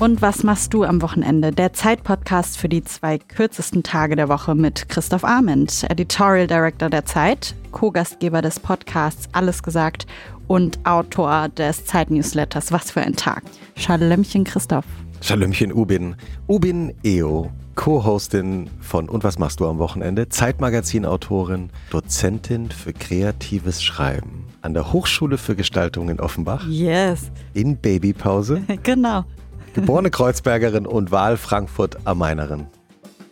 [0.00, 1.52] Und was machst du am Wochenende?
[1.52, 7.04] Der Zeit-Podcast für die zwei kürzesten Tage der Woche mit Christoph Arment, Editorial Director der
[7.04, 10.06] Zeit, Co-Gastgeber des Podcasts Alles gesagt
[10.48, 13.42] und Autor des Zeit-Newsletters Was für ein Tag.
[13.76, 14.86] Schalömmchen Christoph.
[15.20, 16.16] Schalömmchen Ubin.
[16.48, 20.30] Ubin Eo, Co-Hostin von Und was machst du am Wochenende?
[20.30, 26.66] Zeitmagazin-Autorin, Dozentin für kreatives Schreiben an der Hochschule für Gestaltung in Offenbach.
[26.66, 27.30] Yes.
[27.52, 28.62] In Babypause.
[28.82, 29.24] genau.
[29.72, 32.66] Geborene Kreuzbergerin und Wahl Frankfurt am Mainerin.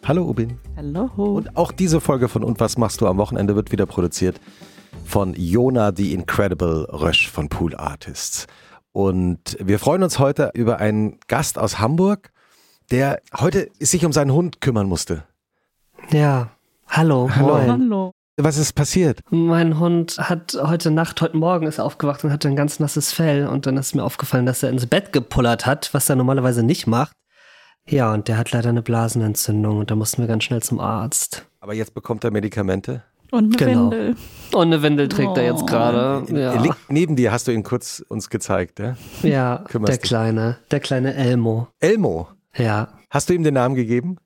[0.04, 0.56] Hallo Ubin.
[0.76, 1.10] Hallo.
[1.16, 4.40] Und auch diese Folge von Und was machst du am Wochenende wird wieder produziert
[5.04, 8.46] von Jona the Incredible Rösch von Pool Artists.
[8.92, 12.30] Und wir freuen uns heute über einen Gast aus Hamburg,
[12.92, 15.24] der heute sich um seinen Hund kümmern musste.
[16.10, 16.50] Ja,
[16.86, 17.28] hallo.
[17.34, 17.58] Hallo.
[17.58, 17.70] Moin.
[17.70, 18.12] Hallo.
[18.40, 19.20] Was ist passiert?
[19.30, 23.12] Mein Hund hat heute Nacht, heute Morgen ist er aufgewacht und hatte ein ganz nasses
[23.12, 26.62] Fell und dann ist mir aufgefallen, dass er ins Bett gepullert hat, was er normalerweise
[26.62, 27.12] nicht macht.
[27.88, 31.46] Ja, und der hat leider eine Blasenentzündung und da mussten wir ganz schnell zum Arzt.
[31.60, 33.02] Aber jetzt bekommt er Medikamente.
[33.32, 33.90] Und eine Genau.
[33.90, 34.16] Windel.
[34.52, 35.66] Und eine Windel trägt er jetzt Oh.
[35.66, 36.24] gerade.
[36.32, 38.96] Er Ja, liegt neben dir, hast du ihn kurz uns gezeigt, ja?
[39.22, 40.08] ja Kümmerst der dich.
[40.08, 41.68] kleine, der kleine Elmo.
[41.80, 42.28] Elmo.
[42.56, 44.18] Ja, Hast du ihm den Namen gegeben?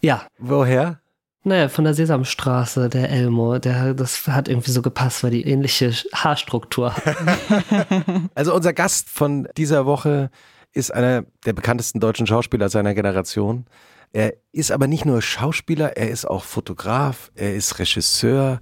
[0.00, 0.22] ja.
[0.38, 1.00] Woher?
[1.44, 5.92] Naja, von der Sesamstraße, der Elmo, der, das hat irgendwie so gepasst, weil die ähnliche
[6.12, 8.30] Haarstruktur haben.
[8.34, 10.30] Also unser Gast von dieser Woche
[10.72, 13.66] ist einer der bekanntesten deutschen Schauspieler seiner Generation.
[14.12, 18.60] Er ist aber nicht nur Schauspieler, er ist auch Fotograf, er ist Regisseur,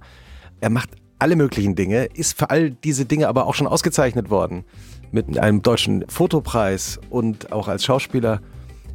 [0.59, 4.65] er macht alle möglichen Dinge, ist für all diese Dinge aber auch schon ausgezeichnet worden
[5.11, 8.41] mit einem deutschen Fotopreis und auch als Schauspieler.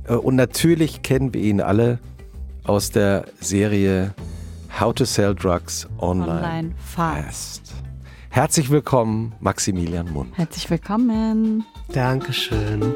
[0.05, 1.99] Äh, Und natürlich kennen wir ihn alle
[2.65, 4.15] aus der Serie
[4.81, 7.69] How to Sell Drugs Online, Online fast.
[7.69, 7.75] Fast.
[8.31, 10.37] Herzlich willkommen, Maximilian Mund.
[10.37, 11.65] Herzlich willkommen.
[11.93, 12.95] Dankeschön.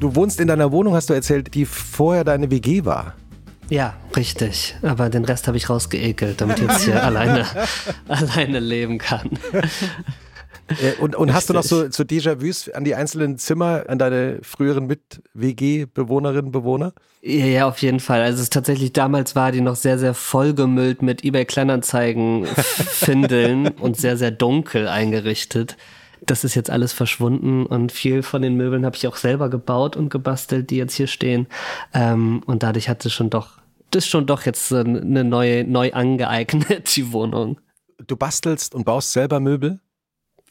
[0.00, 3.14] Du wohnst in deiner Wohnung, hast du erzählt, die vorher deine WG war.
[3.68, 4.76] Ja, richtig.
[4.82, 7.46] Aber den Rest habe ich rausgeekelt, damit ich jetzt hier alleine,
[8.08, 9.30] alleine leben kann.
[10.68, 14.40] Äh, Und, und hast du noch so, so Déjà-vus an die einzelnen Zimmer, an deine
[14.42, 16.92] früheren Mit-WG-Bewohnerinnen, Bewohner?
[17.22, 18.20] Ja, ja, auf jeden Fall.
[18.20, 23.96] Also es tatsächlich damals war die noch sehr, sehr vollgemüllt mit eBay Kleinanzeigen Findeln und
[23.96, 25.76] sehr, sehr dunkel eingerichtet.
[26.26, 29.96] Das ist jetzt alles verschwunden und viel von den Möbeln habe ich auch selber gebaut
[29.96, 31.46] und gebastelt, die jetzt hier stehen.
[31.94, 33.58] Ähm, und dadurch hat es schon doch,
[33.90, 37.60] das ist schon doch jetzt eine neue, neu angeeignet, die Wohnung.
[38.06, 39.80] Du bastelst und baust selber Möbel?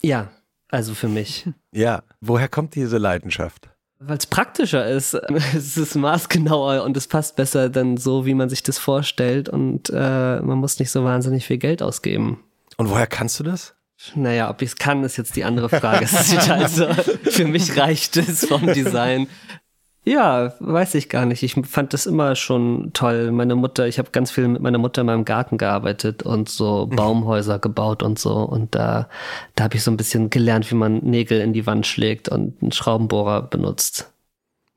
[0.00, 0.30] Ja,
[0.68, 1.48] also für mich.
[1.70, 2.02] Ja.
[2.20, 3.68] Woher kommt diese Leidenschaft?
[3.98, 5.14] Weil es praktischer ist.
[5.54, 9.48] Es ist maßgenauer und es passt besser dann so, wie man sich das vorstellt.
[9.48, 12.42] Und äh, man muss nicht so wahnsinnig viel Geld ausgeben.
[12.78, 13.74] Und woher kannst du das?
[14.14, 16.06] Naja, ob ich es kann, ist jetzt die andere Frage.
[16.50, 16.86] Also,
[17.30, 19.26] für mich reicht es vom Design.
[20.04, 21.42] Ja, weiß ich gar nicht.
[21.42, 23.30] Ich fand das immer schon toll.
[23.30, 26.86] Meine Mutter, ich habe ganz viel mit meiner Mutter in meinem Garten gearbeitet und so
[26.86, 28.36] Baumhäuser gebaut und so.
[28.36, 29.08] Und da,
[29.54, 32.62] da habe ich so ein bisschen gelernt, wie man Nägel in die Wand schlägt und
[32.62, 34.10] einen Schraubenbohrer benutzt.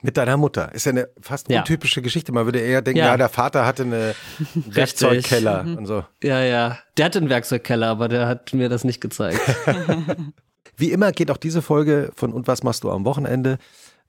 [0.02, 0.74] Mit deiner Mutter.
[0.74, 1.60] Ist ja eine fast Ja.
[1.60, 2.32] untypische Geschichte.
[2.32, 3.18] Man würde eher denken, ja, Ja.
[3.18, 4.16] der Vater hatte eine
[4.56, 6.04] Werkzeugkeller und so.
[6.24, 6.78] Ja, ja.
[6.98, 9.40] Der hatte einen Werkzeugkeller, aber der hat mir das nicht gezeigt.
[10.78, 13.58] Wie immer geht auch diese Folge von Und was machst du am Wochenende?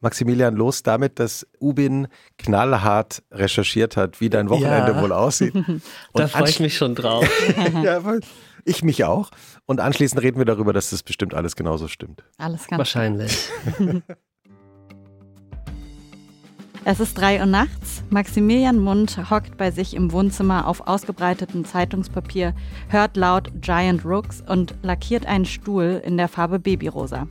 [0.00, 5.00] Maximilian los damit, dass Ubin knallhart recherchiert hat, wie dein Wochenende Ja.
[5.02, 5.54] wohl aussieht.
[6.14, 7.24] da Und freue ich mich schon drauf.
[7.84, 8.00] ja,
[8.64, 9.30] ich mich auch.
[9.66, 12.24] Und anschließend reden wir darüber, dass das bestimmt alles genauso stimmt.
[12.36, 13.48] Alles ganz Wahrscheinlich.
[16.84, 18.02] Es ist drei Uhr nachts.
[18.10, 22.54] Maximilian Mund hockt bei sich im Wohnzimmer auf ausgebreitetem Zeitungspapier,
[22.88, 27.28] hört laut Giant Rooks und lackiert einen Stuhl in der Farbe Babyrosa.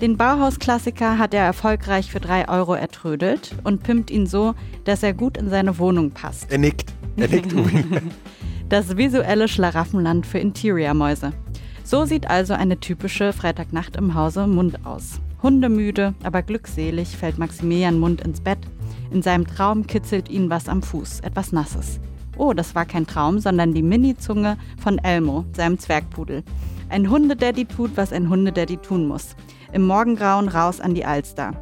[0.00, 5.14] Den Bauhausklassiker hat er erfolgreich für drei Euro ertrödelt und pimpt ihn so, dass er
[5.14, 6.50] gut in seine Wohnung passt.
[6.50, 6.92] Er nickt.
[7.16, 8.00] Er nickt, Ubin.
[8.70, 11.32] Das visuelle Schlaraffenland für Interiormäuse.
[11.84, 15.20] So sieht also eine typische Freitagnacht im Hause Mund aus.
[15.44, 18.60] Hundemüde, aber glückselig fällt Maximilian Mund ins Bett.
[19.10, 22.00] In seinem Traum kitzelt ihn was am Fuß, etwas Nasses.
[22.38, 26.44] Oh, das war kein Traum, sondern die Mini-Zunge von Elmo, seinem Zwergpudel.
[26.88, 29.36] Ein Hundedaddy tut, was ein Hundedaddy tun muss.
[29.74, 31.52] Im Morgengrauen raus an die Alster.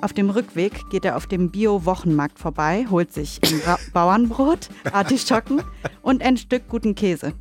[0.00, 3.60] Auf dem Rückweg geht er auf dem Bio-Wochenmarkt vorbei, holt sich ein
[3.92, 5.62] Bauernbrot, Artischocken
[6.00, 7.32] und ein Stück guten Käse.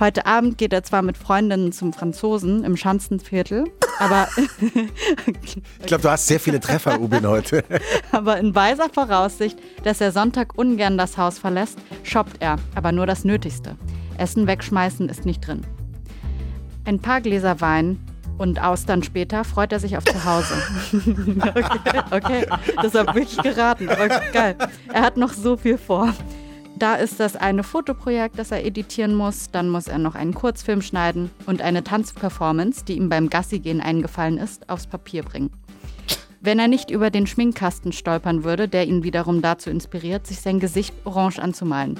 [0.00, 3.64] Heute Abend geht er zwar mit Freundinnen zum Franzosen im Schanzenviertel,
[3.98, 4.28] aber,
[5.80, 7.64] Ich glaube, du hast sehr viele Treffer, Ubin, heute.
[8.12, 13.06] aber in weiser Voraussicht, dass er Sonntag ungern das Haus verlässt, shoppt er, aber nur
[13.06, 13.76] das Nötigste.
[14.18, 15.62] Essen wegschmeißen ist nicht drin.
[16.84, 17.98] Ein paar Gläser Wein
[18.38, 20.54] und Austern später freut er sich auf Zuhause.
[21.40, 22.46] okay, okay,
[22.80, 24.56] das habe wirklich geraten, aber geil.
[24.92, 26.14] Er hat noch so viel vor.
[26.78, 29.50] Da ist das eine Fotoprojekt, das er editieren muss.
[29.50, 34.38] Dann muss er noch einen Kurzfilm schneiden und eine Tanzperformance, die ihm beim Gassigehen eingefallen
[34.38, 35.50] ist, aufs Papier bringen.
[36.40, 40.60] Wenn er nicht über den Schminkkasten stolpern würde, der ihn wiederum dazu inspiriert, sich sein
[40.60, 41.98] Gesicht orange anzumalen.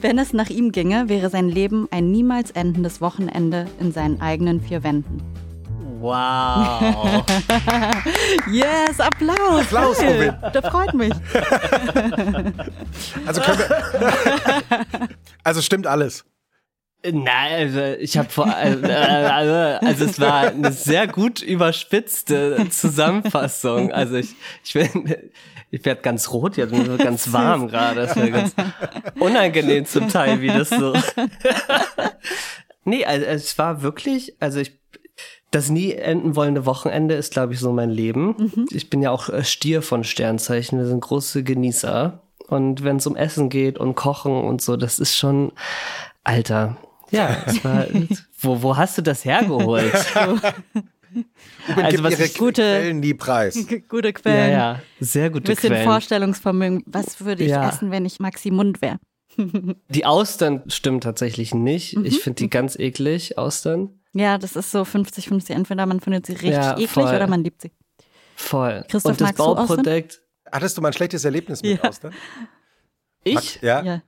[0.00, 4.60] Wenn es nach ihm ginge, wäre sein Leben ein niemals endendes Wochenende in seinen eigenen
[4.60, 5.18] vier Wänden.
[6.04, 7.24] Wow.
[8.52, 9.62] Yes, Applaus!
[9.62, 10.52] Applaus, Hey, Robin.
[10.52, 11.12] Das freut mich.
[13.26, 15.08] Also können wir.
[15.42, 16.26] Also stimmt alles.
[17.10, 23.90] Nein, also ich habe vor also, also, also es war eine sehr gut überspitzte Zusammenfassung.
[23.92, 25.30] Also ich ich bin
[25.70, 28.02] ich werde ganz rot jetzt, mir wird ganz warm gerade.
[28.02, 28.54] Das wäre ganz
[29.18, 30.92] unangenehm zum Teil, wie das so.
[32.84, 34.83] nee, also es war wirklich, also ich
[35.54, 38.66] das nie enden wollende Wochenende ist, glaube ich, so mein Leben.
[38.70, 40.78] Ich bin ja auch äh, Stier von Sternzeichen.
[40.78, 42.20] Wir sind große Genießer.
[42.48, 45.52] Und wenn es um Essen geht und Kochen und so, das ist schon,
[46.24, 46.76] Alter.
[47.10, 47.86] Ja, es war,
[48.40, 49.92] wo, wo hast du das hergeholt?
[51.68, 53.54] Ubin Also was ihre ich- gute- Quellen nie preis.
[53.88, 54.50] Gute ja, Quellen.
[54.52, 55.84] ja, sehr gute Bisschen Quellen.
[55.86, 56.82] Vorstellungsvermögen.
[56.86, 57.68] Was würde ich Ja.
[57.68, 58.98] essen, wenn ich Maxi Mund wäre?
[59.88, 61.96] Die Austern stimmen tatsächlich nicht.
[61.96, 62.04] Mhm.
[62.04, 63.90] Ich finde die ganz eklig, Austern.
[64.14, 65.52] Ja, das ist so 50-50.
[65.52, 67.04] Entweder man findet sie richtig Ja, eklig voll.
[67.04, 67.72] oder man liebt sie.
[68.36, 68.84] Voll.
[68.88, 69.66] Christoph, und das magst du Austern?
[69.82, 70.22] Bauprodukt.
[70.50, 71.88] Hattest du mal ein schlechtes Erlebnis mit Ja.
[71.88, 72.12] Austern?
[73.24, 73.60] Ich?
[73.62, 73.82] Ja.
[73.82, 74.02] Ja.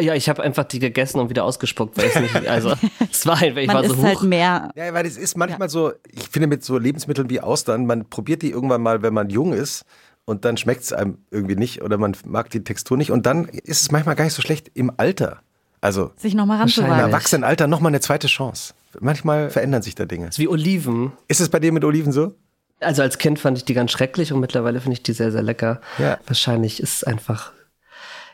[0.00, 2.72] Ja, ich habe einfach die gegessen und wieder ausgespuckt, weil ich nicht, also
[3.10, 4.22] es war einfach, ich Man war so halt hoch.
[4.22, 4.70] mehr.
[4.76, 8.42] Ja, weil es ist manchmal so, ich finde mit so Lebensmitteln wie Austern, man probiert
[8.42, 9.84] die irgendwann mal, wenn man jung ist
[10.24, 13.46] und dann schmeckt es einem irgendwie nicht oder man mag die Textur nicht und dann
[13.48, 15.40] ist es manchmal gar nicht so schlecht im Alter.
[15.80, 16.96] Also Sich nochmal im ranzuwagen.
[17.00, 18.74] Erwachsenenalter nochmal eine zweite Chance.
[19.00, 20.28] Manchmal verändern sich da Dinge.
[20.28, 21.12] Ist wie Oliven.
[21.28, 22.34] Ist es bei dir mit Oliven so?
[22.80, 25.42] Also als Kind fand ich die ganz schrecklich und mittlerweile finde ich die sehr, sehr
[25.42, 25.80] lecker.
[25.98, 26.18] Ja.
[26.26, 27.52] Wahrscheinlich ist es einfach.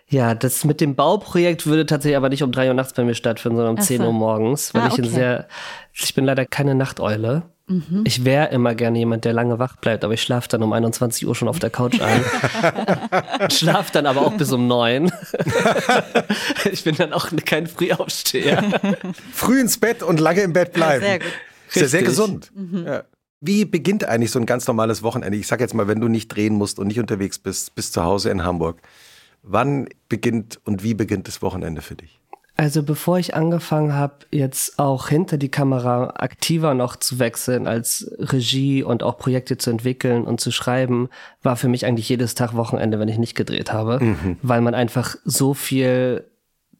[0.07, 3.15] Ja, das mit dem Bauprojekt würde tatsächlich aber nicht um drei Uhr nachts bei mir
[3.15, 3.87] stattfinden, sondern um so.
[3.87, 5.09] 10 Uhr morgens, weil Ah, ich ein okay.
[5.09, 5.15] Mhm.
[5.15, 5.49] sehr,
[5.95, 7.43] ich bin leider keine Nachteule.
[8.05, 11.27] Ich wäre immer gerne jemand, der lange wach bleibt, aber ich schlafe dann um 21
[11.27, 13.51] Uhr schon auf der Couch ein.
[13.51, 15.11] schlaf dann aber auch bis um neun.
[16.71, 18.63] ich bin dann auch kein Frühaufsteher.
[19.33, 21.03] Früh ins Bett und lange im Bett bleiben.
[21.03, 21.29] Sehr gut.
[21.69, 22.53] Ist ja sehr gesund.
[22.85, 23.05] Ja.
[23.41, 25.39] Wie beginnt eigentlich so ein ganz normales Wochenende?
[25.39, 28.03] Ich sag jetzt mal, wenn du nicht drehen musst und nicht unterwegs bist, bist zu
[28.03, 28.83] Hause in Hamburg.
[29.43, 32.21] Wann beginnt und wie beginnt das Wochenende für dich?
[32.57, 38.09] Also bevor ich angefangen habe, jetzt auch hinter die Kamera aktiver noch zu wechseln, als
[38.19, 41.09] Regie und auch Projekte zu entwickeln und zu schreiben,
[41.43, 43.99] war für mich eigentlich jedes Tag Wochenende, wenn ich nicht gedreht habe,
[44.43, 46.25] weil man einfach so viel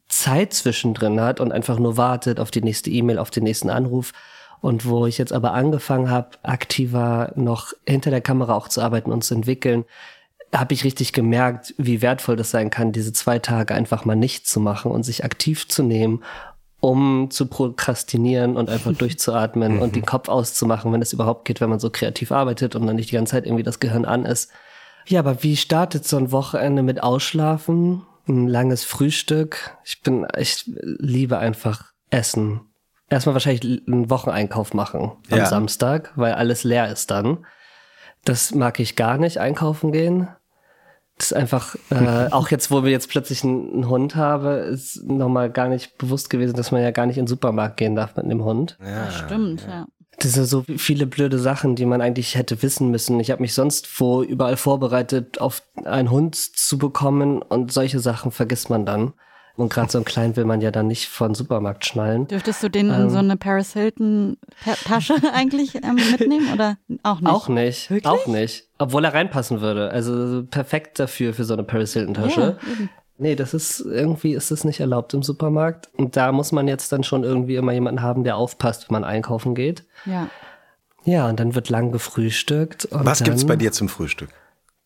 [0.07, 4.13] Zeit zwischendrin hat und einfach nur wartet auf die nächste E-Mail, auf den nächsten Anruf.
[4.61, 9.11] Und wo ich jetzt aber angefangen habe, aktiver noch hinter der Kamera auch zu arbeiten
[9.11, 9.83] und zu entwickeln,
[10.59, 14.47] habe ich richtig gemerkt, wie wertvoll das sein kann, diese zwei Tage einfach mal nicht
[14.47, 16.23] zu machen und sich aktiv zu nehmen,
[16.79, 21.69] um zu prokrastinieren und einfach durchzuatmen und den Kopf auszumachen, wenn es überhaupt geht, wenn
[21.69, 24.51] man so kreativ arbeitet und dann nicht die ganze Zeit irgendwie das Gehirn an ist.
[25.07, 28.03] Ja, aber wie startet so ein Wochenende mit Ausschlafen?
[28.27, 29.77] Ein langes Frühstück.
[29.83, 32.61] Ich bin, ich liebe einfach Essen.
[33.09, 35.45] Erstmal wahrscheinlich einen Wocheneinkauf machen am Ja.
[35.45, 37.45] Samstag, weil alles leer ist dann.
[38.23, 40.27] Das mag ich gar nicht, einkaufen gehen.
[41.17, 45.01] Das ist einfach, äh, auch jetzt, wo wir jetzt plötzlich einen, einen Hund haben, ist
[45.03, 48.17] nochmal gar nicht bewusst gewesen, dass man ja gar nicht in den Supermarkt gehen darf
[48.17, 48.77] mit einem Hund.
[48.85, 49.09] Ja.
[49.11, 49.85] Stimmt, ja.
[50.19, 53.19] Das sind so viele blöde Sachen, die man eigentlich hätte wissen müssen.
[53.19, 58.31] Ich habe mich sonst wo überall vorbereitet, auf einen Hund zu bekommen und solche Sachen
[58.31, 59.13] vergisst man dann.
[59.57, 62.27] Und gerade so einen kleinen will man ja dann nicht von Supermarkt schnallen.
[62.27, 63.01] Dürftest du den Ähm.
[63.03, 67.31] in so eine Paris Hilton Ta- Tasche eigentlich ähm, mitnehmen oder auch nicht?
[67.31, 68.05] Auch nicht, Wirklich?
[68.05, 68.67] auch nicht.
[68.79, 69.91] Obwohl er reinpassen würde.
[69.91, 72.57] Also perfekt dafür für so eine Paris Hilton Tasche.
[72.61, 72.89] Ja, eben.
[73.17, 75.87] Nee, das ist irgendwie ist das nicht erlaubt im Supermarkt.
[75.95, 79.03] Und da muss man jetzt dann schon irgendwie immer jemanden haben, der aufpasst, wenn man
[79.05, 79.85] einkaufen geht.
[80.05, 80.27] ja.
[81.07, 82.85] Ja, und dann wird lang gefrühstückt.
[82.85, 84.29] Und Was gibt's bei dir zum Frühstück?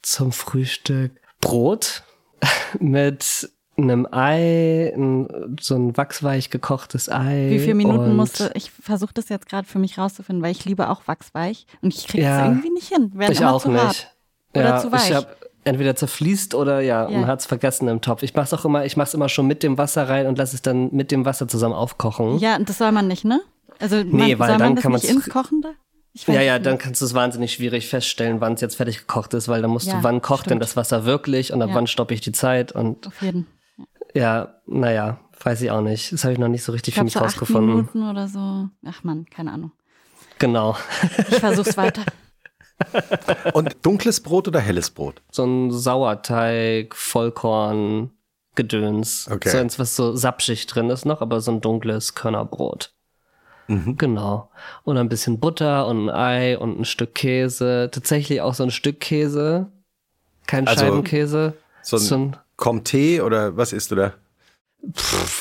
[0.02, 2.04] Zum Frühstück Brot
[2.80, 3.50] mit
[3.84, 7.48] einem Ei, ein, so ein wachsweich gekochtes Ei.
[7.50, 10.66] Wie viele Minuten und musste, ich versuche das jetzt gerade für mich rauszufinden, weil ich
[10.66, 12.46] liebe auch wachsweich und ich kriege es Ja.
[12.46, 13.12] irgendwie nicht hin.
[13.16, 13.82] Werden Ich immer auch zu nicht.
[13.84, 14.16] hart.
[14.56, 15.10] Oder ja, zu weich.
[15.10, 17.18] Ich hab, entweder zerfließt oder ja, Ja.
[17.20, 18.24] man hat's vergessen im Topf.
[18.24, 20.62] Ich mach's auch immer, ich mach's immer schon mit dem Wasser rein und lasse es
[20.62, 22.40] dann mit dem Wasser zusammen aufkochen.
[22.40, 23.42] Ja, und das soll man nicht, ne?
[23.80, 25.70] Also man, Nee, weil soll dann man das kann nicht ins Kochende?
[26.26, 29.48] Ja, ja, dann kannst du es wahnsinnig schwierig feststellen, wann es jetzt fertig gekocht ist,
[29.48, 30.64] weil dann musst Ja, du, wann kocht denn stimmt.
[30.64, 31.76] das Wasser wirklich und ab Ja.
[31.76, 33.46] wann stoppe ich die Zeit und Auf jeden.
[34.20, 36.12] Ja, naja, weiß ich auch nicht.
[36.12, 37.76] Das habe ich noch nicht so richtig Ich für mich so acht rausgefunden.
[37.76, 38.68] Minuten oder so.
[38.86, 39.72] Ach man, keine Ahnung.
[40.40, 40.76] Genau.
[41.30, 42.04] Ich versuch's weiter.
[43.54, 45.22] Und dunkles Brot oder helles Brot?
[45.32, 48.12] So ein Sauerteig, Vollkorn,
[48.56, 49.30] Gedöns.
[49.32, 49.50] Okay.
[49.50, 52.94] So eins, was so sapschig drin ist noch, aber so ein dunkles Körnerbrot.
[53.68, 53.98] Mhm.
[53.98, 54.50] Genau.
[54.84, 57.90] Und ein bisschen Butter und ein Ei und ein Stück Käse.
[57.92, 59.72] Tatsächlich auch so ein Stück Käse.
[60.48, 61.54] Kein Also Scheibenkäse.
[61.82, 64.14] So ein, So ein Comté oder was isst du da?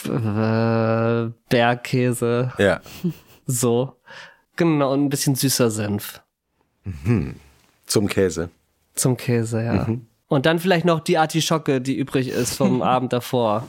[0.06, 2.52] äh, Bergkäse.
[2.58, 2.80] Ja.
[3.50, 3.96] So.
[4.56, 6.20] Genau, und ein bisschen süßer Senf.
[7.86, 8.50] Zum Käse.
[8.94, 9.86] Zum Käse, ja.
[9.88, 10.06] Mhm.
[10.26, 13.66] Und dann vielleicht noch die Artischocke, die übrig ist vom Abend davor,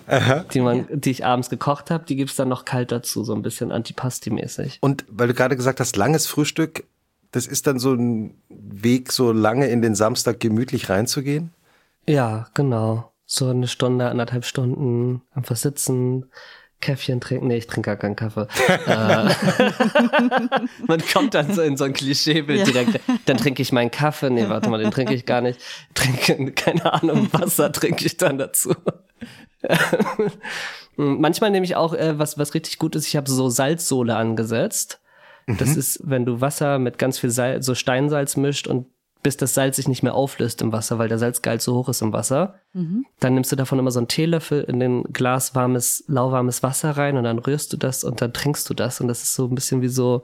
[0.53, 3.41] die man, die ich abends gekocht habe, die gibt's dann noch kalt dazu, so ein
[3.41, 4.79] bisschen Antipasti-mäßig.
[4.81, 6.83] Und weil du gerade gesagt hast, langes Frühstück,
[7.31, 11.51] das ist dann so ein Weg, so lange in den Samstag gemütlich reinzugehen?
[12.09, 13.11] Ja, genau.
[13.25, 16.25] So eine Stunde, anderthalb Stunden einfach sitzen,
[16.81, 17.47] Käffchen trinken.
[17.47, 18.47] Nee, ich trinke gar keinen Kaffee.
[18.87, 19.29] äh,
[20.87, 22.65] man kommt dann so in so ein Klischeebild Ja.
[22.65, 23.01] direkt.
[23.25, 24.29] Dann trinke ich meinen Kaffee.
[24.31, 25.59] Nee, warte mal, den trinke ich gar nicht.
[25.93, 28.73] Trinke, keine Ahnung, Wasser trinke ich dann dazu.
[30.95, 35.01] Manchmal nehme ich auch, äh, was, was richtig gut ist, ich habe so Salzsohle angesetzt.
[35.47, 38.85] Das ist, wenn du Wasser mit ganz viel Salz, so Steinsalz mischt und
[39.21, 42.01] bis das Salz sich nicht mehr auflöst im Wasser, weil der Salzgehalt so hoch ist
[42.01, 42.55] im Wasser.
[43.19, 47.17] Dann nimmst du davon immer so einen Teelöffel in den Glas warmes, lauwarmes Wasser rein
[47.17, 49.01] und dann rührst du das und dann trinkst du das.
[49.01, 50.23] Und das ist so ein bisschen wie so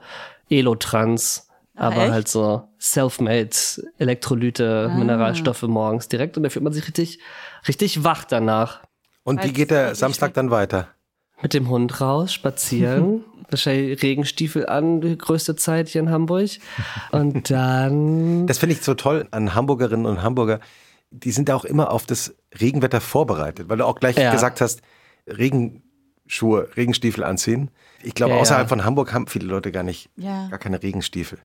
[0.50, 2.12] Elotrans, Ah, aber echt?
[2.14, 3.50] halt so self-made
[3.98, 4.96] Elektrolyte, Ah.
[4.98, 7.20] Mineralstoffe morgens direkt und da fühlt man sich richtig,
[7.68, 8.80] richtig wach danach.
[9.24, 10.88] Und wie geht der Samstag dann weiter?
[11.42, 16.50] Mit dem Hund raus, spazieren, wahrscheinlich Regenstiefel an, die größte Zeit hier in Hamburg.
[17.12, 20.60] Und dann, Das finde ich so toll an Hamburgerinnen und Hamburger.
[21.12, 24.32] Die sind auch immer auf das Regenwetter vorbereitet, weil du auch gleich Ja.
[24.32, 24.82] gesagt hast,
[25.28, 27.70] Regenschuhe, Regenstiefel anziehen.
[28.04, 28.70] Ich glaube, Ja, außerhalb ja.
[28.70, 30.48] von Hamburg haben viele Leute gar nicht, Ja.
[30.50, 31.40] gar keine Regenstiefel.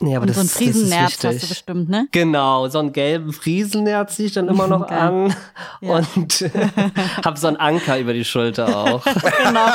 [0.00, 2.08] Nee, aber Und das, so ein das Friesennerz hast du bestimmt, ne?
[2.12, 4.98] Genau, so einen gelben Friesennerz ziehe ich dann immer noch Geil.
[4.98, 5.34] an
[5.80, 5.96] Ja.
[5.96, 6.50] und
[7.24, 9.04] hab so einen Anker über die Schulter auch,
[9.44, 9.66] Genau.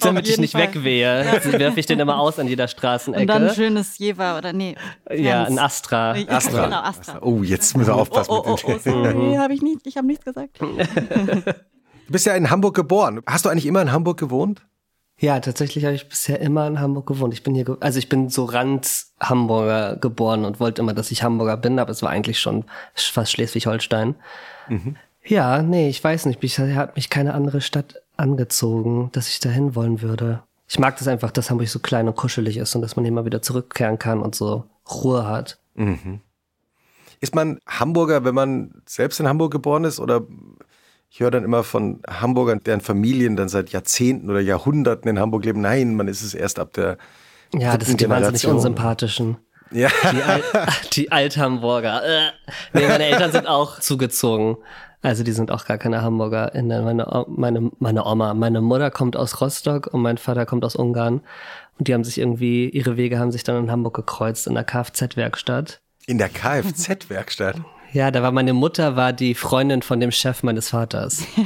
[0.00, 0.62] damit ich nicht Fall.
[0.62, 1.24] wegwehe.
[1.58, 3.32] Werfe ich den immer aus an jeder Und dann Straßenecke.
[3.32, 4.74] ein schönes Jever oder nee.
[5.14, 6.12] Ja, ein Astra.
[6.28, 6.64] Astra.
[6.64, 7.18] Genau, Astra.
[7.22, 8.80] Oh, jetzt müssen wir Oh, aufpassen oh, oh, mit oh, den.
[8.80, 10.60] sorry, habe ich nicht, ich habe nichts gesagt.
[10.60, 13.20] Du bist ja in Hamburg geboren.
[13.26, 14.62] Hast du eigentlich immer in Hamburg gewohnt?
[15.20, 17.34] Ja, tatsächlich habe ich bisher immer in Hamburg gewohnt.
[17.34, 21.56] Ich bin hier, also ich bin so Rand-Hamburger geboren und wollte immer, dass ich Hamburger
[21.56, 24.14] bin, aber es war eigentlich schon fast Schleswig-Holstein.
[25.24, 26.40] Ja, nee, ich weiß nicht.
[26.40, 30.42] Mich hat mich keine andere Stadt angezogen, dass ich dahin wollen würde.
[30.68, 33.24] Ich mag das einfach, dass Hamburg so klein und kuschelig ist und dass man immer
[33.24, 35.58] wieder zurückkehren kann und so Ruhe hat.
[37.20, 39.98] Ist man Hamburger, wenn man selbst in Hamburg geboren ist?
[39.98, 40.22] Oder
[41.10, 45.44] ich höre dann immer von Hamburgern, deren Familien dann seit Jahrzehnten oder Jahrhunderten in Hamburg
[45.44, 45.60] leben.
[45.60, 46.98] Nein, man ist es erst ab der.
[47.54, 48.56] Ja, das sind die wahnsinnig Generation.
[48.56, 49.36] unsympathischen.
[49.70, 49.88] Ja.
[50.12, 50.42] Die, Al
[50.92, 52.02] die Alt-Hamburger.
[52.04, 52.30] Äh.
[52.72, 54.56] Nee, meine Eltern sind auch zugezogen.
[55.00, 56.84] Also die sind auch gar keine HamburgerInnen.
[56.84, 61.22] Meine, meine, meine Oma, meine Mutter kommt aus Rostock und mein Vater kommt aus Ungarn.
[61.78, 64.64] Und die haben sich irgendwie, ihre Wege haben sich dann in Hamburg gekreuzt, in der
[64.64, 65.80] Kfz-Werkstatt.
[66.06, 67.56] In der Kfz-Werkstatt.
[67.92, 71.22] Ja, da war meine Mutter, war die Freundin von dem Chef meines Vaters.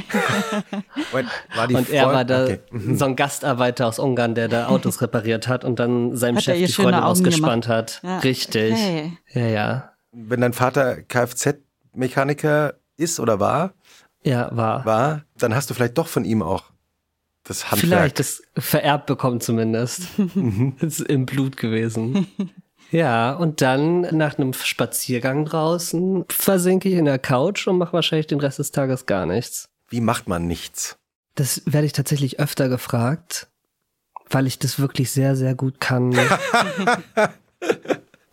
[1.69, 2.59] Die Und er Freund- war da Okay.
[2.71, 2.97] Mhm.
[2.97, 6.57] so ein Gastarbeiter aus Ungarn, der da Autos repariert hat und dann seinem Hat Chef
[6.57, 7.77] die Freundin Augen ausgespannt gemacht?
[7.77, 8.01] hat.
[8.03, 8.19] Ja.
[8.19, 8.73] Richtig.
[8.73, 9.17] Okay.
[9.33, 9.89] Ja, ja.
[10.11, 13.73] Wenn dein Vater Kfz-Mechaniker ist oder war,
[14.23, 14.85] Ja, war.
[14.85, 16.65] war, dann hast du vielleicht doch von ihm auch
[17.43, 17.81] das Handwerk.
[17.81, 20.07] Vielleicht das vererbt bekommen zumindest.
[20.79, 22.27] das ist im Blut gewesen.
[22.93, 28.27] Ja, und dann nach einem Spaziergang draußen versinke ich in der Couch und mache wahrscheinlich
[28.27, 29.67] den Rest des Tages gar nichts.
[29.89, 30.99] Wie macht man nichts?
[31.33, 33.47] Das werde ich tatsächlich öfter gefragt,
[34.29, 36.13] weil ich das wirklich sehr, sehr gut kann.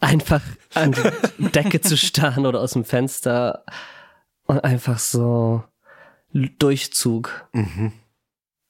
[0.00, 0.42] einfach
[0.74, 0.94] an
[1.38, 3.64] die Decke zu starren oder aus dem Fenster
[4.44, 5.64] und einfach so
[6.34, 7.48] Durchzug.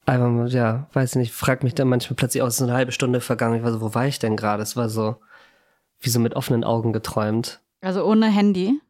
[0.07, 3.21] Einfach, mal, ja, weiß nicht, frag mich dann manchmal plötzlich aus, so eine halbe Stunde
[3.21, 3.57] vergangen.
[3.57, 4.63] Ich war so, wo war ich denn gerade?
[4.63, 5.17] Es war so,
[6.01, 7.61] wie so mit offenen Augen geträumt.
[7.81, 8.81] Also ohne Handy.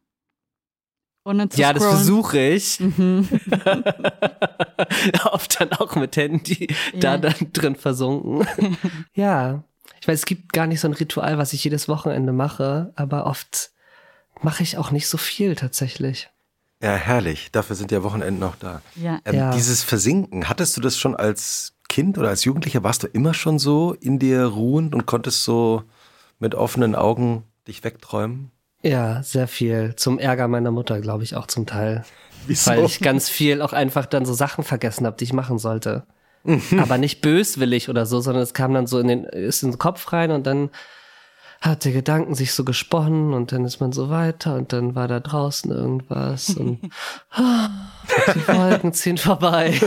[1.23, 1.97] Ohne zu ja, das scrollen.
[1.97, 2.79] versuche ich.
[2.79, 3.27] Mhm.
[5.31, 7.17] Oft dann auch mit Handy Ja.
[7.17, 8.47] da dann drin versunken.
[9.13, 9.63] ja.
[10.01, 13.27] Ich weiß, es gibt gar nicht so ein Ritual, was ich jedes Wochenende mache, aber
[13.27, 13.71] oft
[14.41, 16.29] mache ich auch nicht so viel tatsächlich.
[16.81, 17.51] Ja, herrlich.
[17.51, 18.81] Dafür sind ja Wochenenden noch da.
[18.95, 19.19] Ja.
[19.25, 19.51] Ähm, Ja.
[19.51, 22.83] Dieses Versinken, hattest du das schon als Kind oder als Jugendlicher?
[22.83, 25.83] Warst du immer schon so in dir ruhend und konntest so
[26.41, 28.51] mit offenen Augen dich wegträumen?
[28.81, 29.95] Ja, sehr viel.
[29.95, 32.03] Zum Ärger meiner Mutter, glaube ich, auch zum Teil.
[32.47, 32.71] Wieso?
[32.71, 36.03] Weil ich ganz viel auch einfach dann so Sachen vergessen habe, die ich machen sollte.
[36.43, 36.61] Mhm.
[36.79, 39.77] Aber nicht böswillig oder so, sondern es kam dann so in den, ist in den
[39.77, 40.71] Kopf rein und dann
[41.61, 45.07] hat der Gedanken sich so gesponnen und dann ist man so weiter und dann war
[45.07, 46.79] da draußen irgendwas und
[47.29, 47.69] ah,
[48.33, 49.79] die Wolken ziehen vorbei.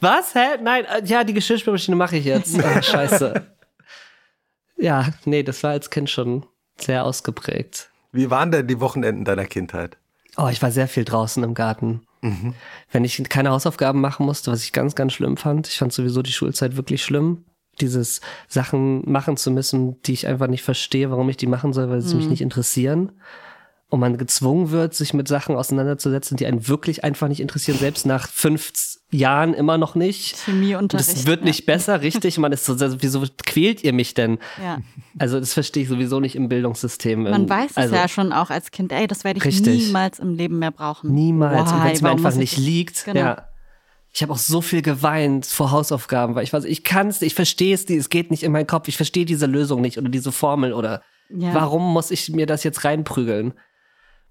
[0.00, 0.34] Was?
[0.34, 0.58] Hä?
[0.62, 2.62] Nein, äh, ja, die Geschirrspülmaschine mache ich jetzt.
[2.62, 3.42] Ah, scheiße.
[4.82, 6.44] Ja, nee, das war als Kind schon
[6.76, 7.90] sehr ausgeprägt.
[8.10, 9.96] Wie waren denn die Wochenenden deiner Kindheit?
[10.36, 12.02] Oh, ich war sehr viel draußen im Garten.
[12.90, 15.66] Wenn ich keine Hausaufgaben machen musste, was ich ganz, ganz schlimm fand.
[15.68, 17.44] Ich fand sowieso die Schulzeit wirklich schlimm.
[17.80, 21.88] Dieses Sachen machen zu müssen, die ich einfach nicht verstehe, warum ich die machen soll,
[21.88, 23.12] weil sie mich nicht interessieren.
[23.88, 28.06] Und man gezwungen wird, sich mit Sachen auseinanderzusetzen, die einen wirklich einfach nicht interessieren, selbst
[28.06, 28.72] nach fünf
[29.12, 30.32] Jahren immer noch nicht.
[30.34, 31.08] Und Chemieunterricht.
[31.08, 32.38] es wird nicht besser, richtig?
[32.38, 34.38] Man ist so, wieso quält ihr mich denn?
[34.62, 34.78] Ja.
[35.18, 37.22] Also das verstehe ich sowieso nicht im Bildungssystem.
[37.24, 39.86] Man weiß es also, ja schon auch als Kind, ey, das werde ich Richtig.
[39.86, 41.12] niemals im Leben mehr brauchen.
[41.12, 41.70] Niemals.
[41.70, 41.84] und Why?
[41.84, 43.04] wenn es mir einfach nicht das- liegt.
[43.04, 43.20] Genau.
[43.20, 43.48] Ja.
[44.14, 47.34] Ich habe auch so viel geweint vor Hausaufgaben, weil ich weiß, ich kann es, ich
[47.34, 50.32] verstehe es, es geht nicht in meinen Kopf, ich verstehe diese Lösung nicht oder diese
[50.32, 51.54] Formel oder Ja.
[51.54, 53.54] warum muss ich mir das jetzt reinprügeln?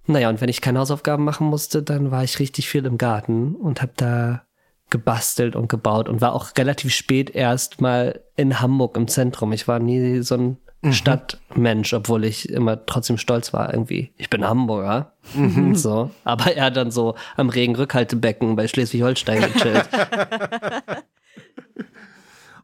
[0.07, 3.55] Naja, und wenn ich keine Hausaufgaben machen musste, dann war ich richtig viel im Garten
[3.55, 4.43] und habe da
[4.91, 9.51] gebastelt und gebaut und war auch relativ spät erst mal in Hamburg im Zentrum.
[9.53, 10.57] Ich war nie so ein
[10.91, 14.13] Stadtmensch, obwohl ich immer trotzdem stolz war irgendwie.
[14.17, 15.13] Ich bin Hamburger.
[15.74, 16.12] So.
[16.24, 19.88] Aber er hat dann so am Regenrückhaltebecken bei Schleswig-Holstein gechillt.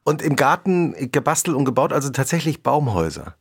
[0.03, 3.35] Und im Garten gebastelt und gebaut, also tatsächlich Baumhäuser.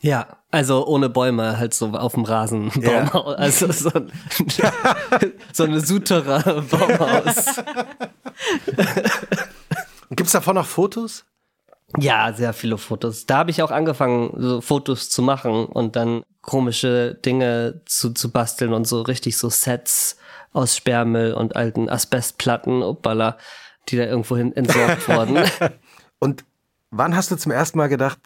[0.00, 2.70] Ja, also ohne Bäume, halt so auf dem Rasen.
[2.80, 3.12] Ja.
[3.12, 4.12] Also so, ein,
[5.52, 7.56] so eine Suterer Baumhaus.
[10.10, 11.24] Gibt es davon noch Fotos?
[11.96, 13.26] Ja, sehr viele Fotos.
[13.26, 18.30] Da habe ich auch angefangen, so Fotos zu machen und dann komische Dinge zu, zu
[18.30, 20.16] basteln und so richtig so Sets
[20.52, 23.38] aus Sperrmüll und alten Asbestplatten, uppala,
[23.88, 25.38] die da irgendwohin entsorgt wurden.
[26.18, 26.44] Und
[26.90, 28.18] wann hast du zum ersten Mal gedacht,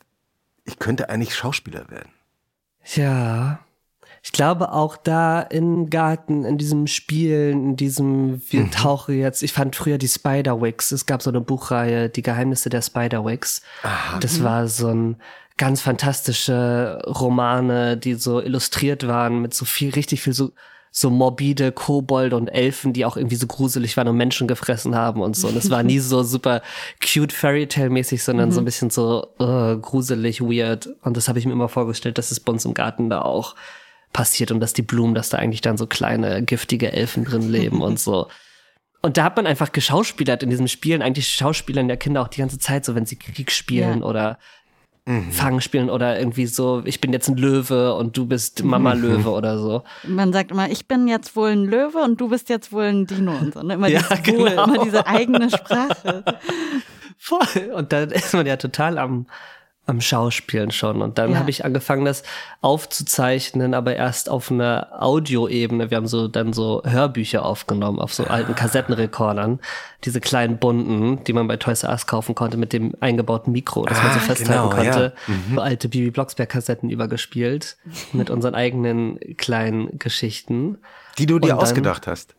[0.64, 2.10] ich könnte eigentlich Schauspieler werden?
[2.94, 3.60] Ja.
[4.24, 9.52] Ich glaube auch da im Garten, in diesem Spielen, in diesem, wir tauchen jetzt, ich
[9.52, 13.62] fand früher die Spiderwicks, es gab so eine Buchreihe, die Geheimnisse der Spiderwicks.
[14.20, 15.16] Das war so ein
[15.56, 20.52] ganz fantastische Romane, die so illustriert waren mit so viel, richtig viel so,
[20.94, 25.22] so morbide Kobolde und Elfen, die auch irgendwie so gruselig waren und Menschen gefressen haben
[25.22, 25.48] und so.
[25.48, 26.60] Und es war nie so super
[27.00, 30.90] cute Fairytale-mäßig, sondern so ein bisschen so äh, gruselig, weird.
[31.00, 33.56] Und das habe ich mir immer vorgestellt, dass es bei uns im Garten da auch
[34.12, 37.80] passiert und dass die Blumen, dass da eigentlich dann so kleine giftige Elfen drin leben
[37.80, 38.28] und so.
[39.04, 41.02] Und da hat man einfach geschauspielert in diesem Spielen.
[41.02, 44.06] Eigentlich schauspielern ja Kinder auch die ganze Zeit so, wenn sie Krieg spielen Ja.
[44.06, 44.38] oder
[45.04, 49.30] Fangen spielen oder irgendwie so, ich bin jetzt ein Löwe und du bist Mama Löwe
[49.30, 49.82] oder so.
[50.06, 53.06] Man sagt immer, ich bin jetzt wohl ein Löwe und du bist jetzt wohl ein
[53.06, 53.62] Dino und so.
[53.62, 53.74] Ne?
[53.74, 54.64] Immer Ja, dieses Wohl, genau.
[54.64, 56.22] immer diese eigene Sprache.
[57.18, 57.72] Voll.
[57.74, 59.26] Und dann ist man ja total am,
[59.86, 61.02] am Schauspielen schon.
[61.02, 61.38] Und dann Ja.
[61.38, 62.22] habe ich angefangen, das
[62.60, 65.90] aufzuzeichnen, aber erst auf einer Audioebene.
[65.90, 69.60] Wir haben so dann so Hörbücher aufgenommen auf so alten Kassettenrekordern.
[70.04, 73.84] Diese kleinen bunten, die man bei Toys R Us kaufen konnte mit dem eingebauten Mikro,
[73.86, 75.12] das man so Ah, festhalten genau, konnte.
[75.28, 75.34] ja.
[75.54, 77.76] So alte Bibi Blocksberg-Kassetten übergespielt
[78.12, 80.78] mit unseren eigenen kleinen Geschichten.
[81.18, 82.34] Die du dir ausgedacht hast.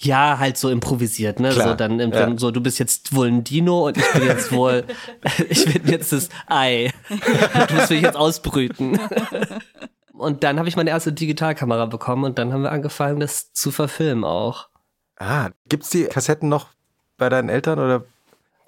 [0.00, 1.48] Ja, halt so improvisiert, ne?
[1.50, 2.32] Klar, So dann im ja.
[2.38, 4.84] So du bist jetzt wohl ein Dino und ich bin jetzt wohl,
[5.48, 6.92] ich bin jetzt das Ei.
[7.68, 8.98] Du musst mich jetzt ausbrüten.
[10.12, 13.70] Und dann habe ich meine erste Digitalkamera bekommen und dann haben wir angefangen, das zu
[13.70, 14.68] verfilmen auch.
[15.16, 16.68] Ah, gibt's die Kassetten noch
[17.16, 18.04] bei deinen Eltern oder?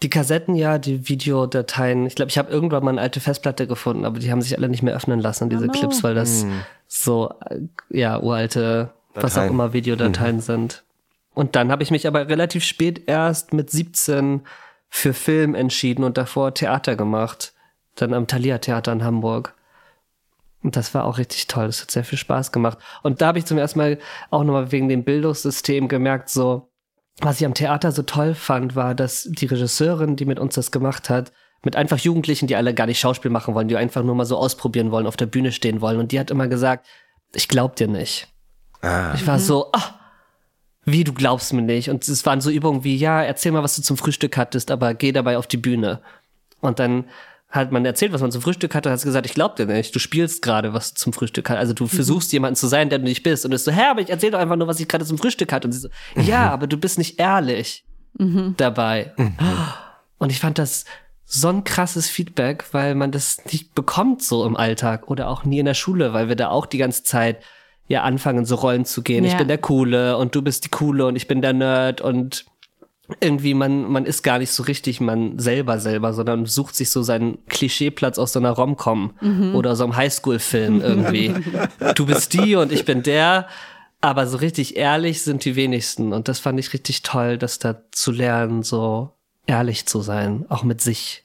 [0.03, 2.07] Die Kassetten, ja, die Videodateien.
[2.07, 4.69] Ich glaube, ich habe irgendwann mal eine alte Festplatte gefunden, aber die haben sich alle
[4.69, 5.73] nicht mehr öffnen lassen, diese Oh.
[5.73, 6.47] Clips, weil das
[6.89, 7.59] so, äh,
[7.91, 9.53] ja, uralte, was auch Dateien.
[9.53, 10.83] immer Videodateien sind.
[11.35, 14.43] Und dann habe ich mich aber relativ spät erst mit 17
[14.89, 17.55] für Film entschieden und davor Theater gemacht.
[17.97, 19.55] Dann am Thalia Theater in Hamburg.
[20.63, 21.67] Und das war auch richtig toll.
[21.67, 22.79] Das hat sehr viel Spaß gemacht.
[23.03, 23.99] Und da habe ich zum ersten Mal
[24.31, 26.69] auch nochmal wegen dem Bildungssystem gemerkt, so,
[27.21, 30.71] was ich am Theater so toll fand, war, dass die Regisseurin, die mit uns das
[30.71, 34.15] gemacht hat, mit einfach Jugendlichen, die alle gar nicht Schauspiel machen wollen, die einfach nur
[34.15, 35.99] mal so ausprobieren wollen, auf der Bühne stehen wollen.
[35.99, 36.87] Und die hat immer gesagt,
[37.33, 38.29] ich glaub dir nicht.
[38.83, 40.00] Ah, Ich war so, ah,
[40.93, 41.91] wie du glaubst mir nicht.
[41.91, 44.95] Und es waren so Übungen wie, ja, erzähl mal, was du zum Frühstück hattest, aber
[44.95, 46.01] geh dabei auf die Bühne.
[46.61, 47.05] Und dann
[47.49, 49.99] hat man erzählt, was man zum Frühstück hatte, hast gesagt, ich glaub dir nicht, du
[49.99, 51.59] spielst gerade, was du zum Frühstück hast.
[51.59, 53.45] Also du versuchst jemanden zu sein, der du nicht bist.
[53.45, 55.19] Und du bist so, hä, aber ich erzähl doch einfach nur, was ich gerade zum
[55.19, 55.67] Frühstück hatte.
[55.67, 57.85] Und sie so, ja, aber du bist nicht ehrlich
[58.57, 59.13] dabei.
[60.19, 60.85] Und ich fand das
[61.25, 65.61] so ein krasses Feedback, weil man das nicht bekommt so im Alltag oder auch nie
[65.61, 67.39] in der Schule, weil wir da auch die ganze Zeit
[67.91, 69.25] ja anfangen, so Rollen zu gehen.
[69.25, 69.39] Ich Ja.
[69.39, 72.47] bin der Coole und du bist die Coole und ich bin der Nerd und
[73.21, 77.03] irgendwie man, man ist gar nicht so richtig man selber selber, sondern sucht sich so
[77.03, 79.15] seinen Klischeeplatz aus so einer Rom-Com
[79.55, 81.35] oder so einem Highschool-Film irgendwie.
[81.97, 83.49] du bist die und ich bin der,
[84.01, 87.83] aber so richtig ehrlich sind die wenigsten und das fand ich richtig toll, das da
[87.91, 89.11] zu lernen, so
[89.49, 91.25] ehrlich zu sein, auch mit sich.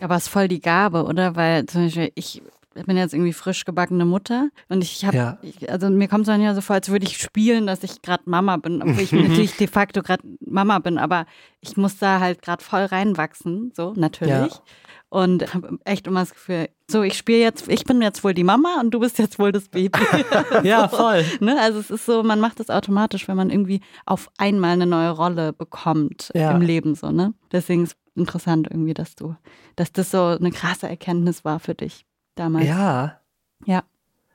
[0.00, 1.36] Aber es ist voll die Gabe, oder?
[1.36, 2.42] Weil zum Beispiel ich
[2.74, 5.38] bin jetzt irgendwie frisch gebackene Mutter und ich habe, Ja.
[5.68, 8.22] also mir kommt es dann ja so vor, als würde ich spielen, dass ich gerade
[8.26, 11.26] Mama bin, obwohl ich natürlich de facto gerade Mama bin, aber
[11.60, 14.52] ich muss da halt gerade voll reinwachsen, so natürlich.
[14.54, 14.60] Ja.
[15.08, 18.44] Und habe echt immer das Gefühl, so ich spiele jetzt, ich bin jetzt wohl die
[18.44, 20.00] Mama und du bist jetzt wohl das Baby.
[20.62, 21.22] Ja, voll.
[21.40, 21.60] ne?
[21.60, 25.10] Also es ist so, man macht das automatisch, wenn man irgendwie auf einmal eine neue
[25.10, 26.52] Rolle bekommt Ja.
[26.52, 27.34] im Leben so, ne?
[27.52, 29.36] Deswegen ist es interessant irgendwie, dass du,
[29.76, 32.66] dass das so eine krasse Erkenntnis war für dich damals.
[32.66, 33.18] Ja.
[33.64, 33.82] Ja.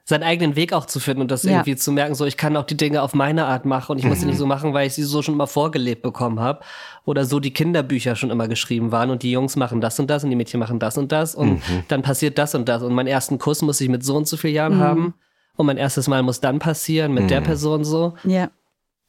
[0.05, 1.51] Seinen eigenen Weg auch zu finden und das Ja.
[1.51, 4.05] irgendwie zu merken, so ich kann auch die Dinge auf meine Art machen und ich
[4.05, 6.61] muss sie nicht so machen, weil ich sie so schon immer vorgelebt bekommen habe
[7.03, 10.23] oder so die Kinderbücher schon immer geschrieben waren und die Jungs machen das und das
[10.23, 13.07] und die Mädchen machen das und das und dann passiert das und das und meinen
[13.07, 15.13] ersten Kuss muss ich mit so und so vielen Jahren haben
[15.57, 18.49] und mein erstes Mal muss dann passieren mit der Person so Ja.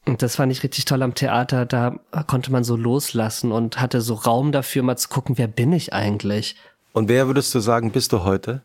[0.04, 1.64] und das fand ich richtig toll am Theater.
[1.64, 1.94] Da
[2.26, 5.92] konnte man so loslassen und hatte so Raum dafür, mal zu gucken, wer bin ich
[5.92, 6.56] eigentlich?
[6.92, 8.62] Und wer würdest du sagen, bist du heute?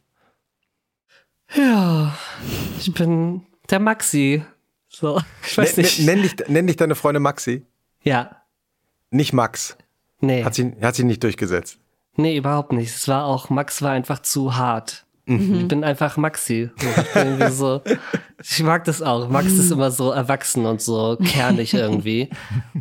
[1.55, 2.15] Ja,
[2.79, 4.43] ich bin der Maxi.
[4.89, 5.99] So, ich weiß Nenn- nicht.
[6.01, 7.65] Nenn, dich, nenn dich deine Freundin Maxi.
[8.03, 8.37] Ja,
[9.11, 9.77] Nicht Max.
[10.19, 11.79] nee, Hat sie, hat sie nicht durchgesetzt.
[12.15, 12.93] nee, überhaupt nicht.
[12.95, 15.05] Es war auch, Max war einfach zu hart.
[15.25, 16.69] Ich bin einfach Maxi.
[16.75, 17.81] Ich, so,
[18.43, 19.29] ich mag das auch.
[19.29, 22.29] Max ist immer so erwachsen und so kernig irgendwie.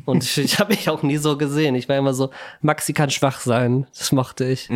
[0.06, 1.76] Und ich, ich habe mich auch nie so gesehen.
[1.76, 3.86] Ich war immer so, Maxi kann schwach sein.
[3.96, 4.68] Das mochte ich.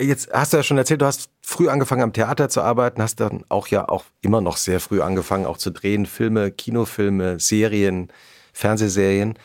[0.00, 3.20] Jetzt hast du ja schon erzählt, du hast früh angefangen am Theater zu arbeiten, hast
[3.20, 8.08] dann auch ja auch immer noch sehr früh angefangen, auch zu drehen, Filme, Kinofilme, Serien,
[8.54, 9.38] Fernsehserien.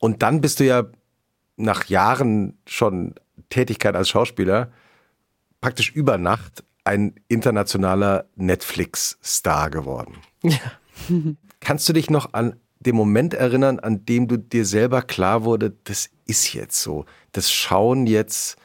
[0.00, 0.84] Und dann bist du ja
[1.56, 3.14] nach Jahren schon
[3.50, 4.72] Tätigkeit als Schauspieler
[5.60, 10.16] praktisch über Nacht ein internationaler Netflix-Star geworden.
[10.42, 10.58] Ja.
[11.60, 15.72] Kannst du dich noch an den Moment erinnern, an dem du dir selber klar wurde,
[15.84, 18.56] das ist jetzt so, das schauen jetzt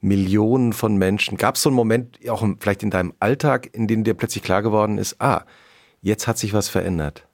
[0.00, 1.36] Millionen von Menschen.
[1.36, 4.42] Gab es so einen Moment, auch im- vielleicht in deinem Alltag, in dem dir plötzlich
[4.42, 5.44] klar geworden ist, ah,
[6.00, 7.26] jetzt hat sich was verändert?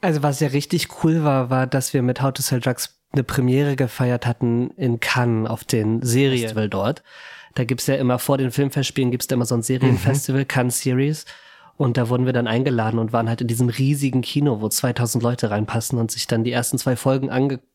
[0.00, 3.24] Also was ja richtig cool war, war, dass wir mit How to Sell Drugs eine
[3.24, 7.02] Premiere gefeiert hatten in Cannes auf den Serienfestival dort.
[7.54, 11.24] Da gibt's ja immer vor den Filmfestspielen gibt's da immer so ein Serienfestival, Cannes Series.
[11.76, 15.22] Und da wurden wir dann eingeladen und waren halt in diesem riesigen Kino, wo 2000
[15.22, 17.68] Leute reinpassen und sich dann die ersten zwei Folgen angeguckt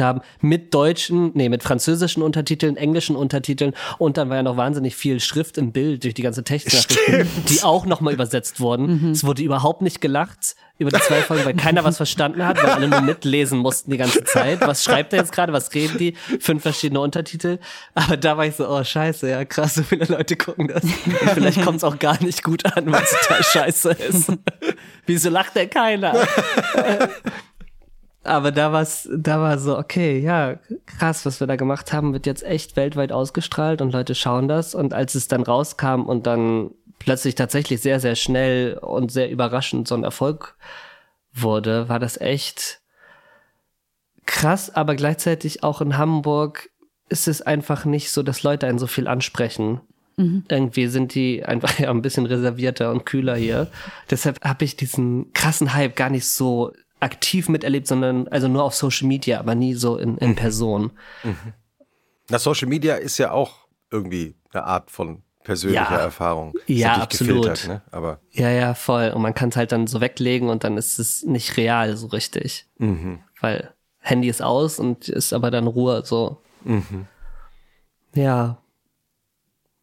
[0.00, 4.96] haben mit deutschen, nee, mit französischen Untertiteln, englischen Untertiteln und dann war ja noch wahnsinnig
[4.96, 9.10] viel Schrift im Bild durch die ganze Textnachrichten, die auch nochmal übersetzt wurden.
[9.12, 12.70] Es wurde überhaupt nicht gelacht über die zwei Folgen, weil keiner was verstanden hat, weil
[12.70, 14.60] alle nur mitlesen mussten die ganze Zeit.
[14.60, 15.52] Was schreibt er jetzt gerade?
[15.52, 16.14] Was reden die?
[16.40, 17.58] Fünf verschiedene Untertitel.
[17.94, 20.82] Aber da war ich so, oh scheiße, ja krass, so viele Leute gucken das.
[20.82, 24.32] Und vielleicht kommt es auch gar nicht gut an, weil es total scheiße ist.
[25.06, 26.14] Wieso lacht denn keiner?
[28.24, 32.26] Aber da war's, da war so, okay, ja, krass, was wir da gemacht haben, wird
[32.26, 34.74] jetzt echt weltweit ausgestrahlt und Leute schauen das.
[34.74, 39.88] Und als es dann rauskam und dann plötzlich tatsächlich sehr, sehr schnell und sehr überraschend
[39.88, 40.56] so ein Erfolg
[41.32, 42.80] wurde, war das echt
[44.24, 46.70] krass, aber gleichzeitig auch in Hamburg
[47.08, 49.80] ist es einfach nicht so, dass Leute einen so viel ansprechen.
[50.48, 53.68] Irgendwie sind die einfach ja ein bisschen reservierter und kühler hier.
[54.10, 58.74] Deshalb habe ich diesen krassen Hype gar nicht so aktiv miterlebt, sondern also nur auf
[58.74, 60.92] Social Media, aber nie so in, in Person.
[62.30, 65.98] Na, Social Media ist ja auch irgendwie eine Art von persönlicher Ja.
[65.98, 66.54] Erfahrung.
[66.66, 67.66] Ist Ja, absolut.
[67.66, 67.82] ne?
[67.90, 69.10] Aber Ja, ja, voll.
[69.14, 72.06] Und man kann es halt dann so weglegen und dann ist es nicht real so
[72.08, 72.66] richtig.
[73.40, 76.40] Weil Handy ist aus und ist aber dann Ruhe so.
[78.14, 78.58] Ja.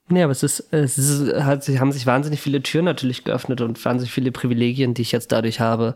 [0.07, 3.61] Nee, aber es ist, es ist, hat sich, haben sich wahnsinnig viele Türen natürlich geöffnet
[3.61, 5.95] und wahnsinnig viele Privilegien, die ich jetzt dadurch habe,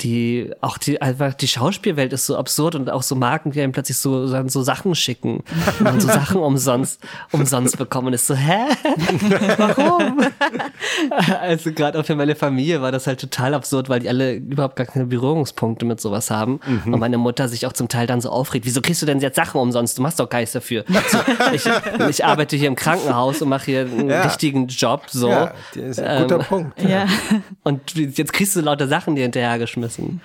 [0.00, 3.72] die auch die einfach die Schauspielwelt ist so absurd und auch so Marken, die einem
[3.72, 5.42] plötzlich so so, so Sachen schicken
[5.80, 7.00] und so Sachen umsonst
[7.32, 8.12] umsonst bekommen.
[8.12, 8.66] Ist so hä?
[9.56, 10.20] Warum
[11.40, 14.76] also gerade auch für meine Familie war das halt total absurd, weil die alle überhaupt
[14.76, 16.94] gar keine Berührungspunkte mit sowas haben mhm.
[16.94, 19.36] und meine Mutter sich auch zum Teil dann so aufregt, wieso kriegst du denn jetzt
[19.36, 19.98] Sachen umsonst?
[19.98, 20.84] Du machst doch gar nichts dafür.
[21.08, 21.18] So,
[21.52, 21.64] ich,
[22.08, 24.22] ich arbeite hier im Krankenhaus und mache hier einen ja.
[24.22, 25.28] richtigen Job so.
[25.28, 26.82] Ja, das ist ein guter ähm, Punkt.
[26.82, 27.06] Ja.
[27.62, 30.20] Und jetzt kriegst du lauter Sachen dir hinterhergeschmissen.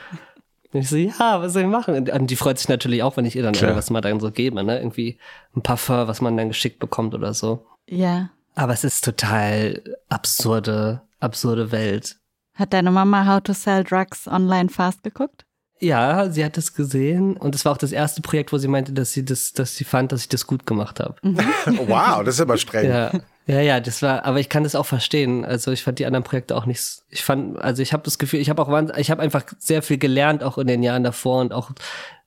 [0.74, 2.10] Und ich so, ja, was soll ich machen?
[2.10, 3.70] Und die freut sich natürlich auch, wenn ich ihr dann Klar.
[3.70, 4.78] irgendwas mal dann so gebe, ne?
[4.78, 5.18] Irgendwie
[5.56, 7.66] ein Parfum, was man dann geschickt bekommt oder so.
[7.88, 8.30] Ja.
[8.56, 12.18] Aber es ist total absurde, absurde Welt.
[12.54, 15.46] Hat deine Mama How to Sell Drugs Online Fast geguckt?
[15.80, 18.94] Ja, sie hat es gesehen und es war auch das erste Projekt, wo sie meinte,
[18.94, 21.16] dass sie das, dass sie fand, dass ich das gut gemacht habe.
[21.22, 21.38] Mhm.
[21.88, 22.90] wow, das ist aber streng.
[22.90, 23.12] Ja.
[23.48, 25.46] Ja, ja, das war, aber ich kann das auch verstehen.
[25.46, 26.82] Also ich fand die anderen Projekte auch nicht.
[27.10, 30.00] Ich fand, also ich habe das Gefühl, ich habe auch, ich habe einfach sehr viel
[30.00, 31.70] gelernt auch in den Jahren davor und auch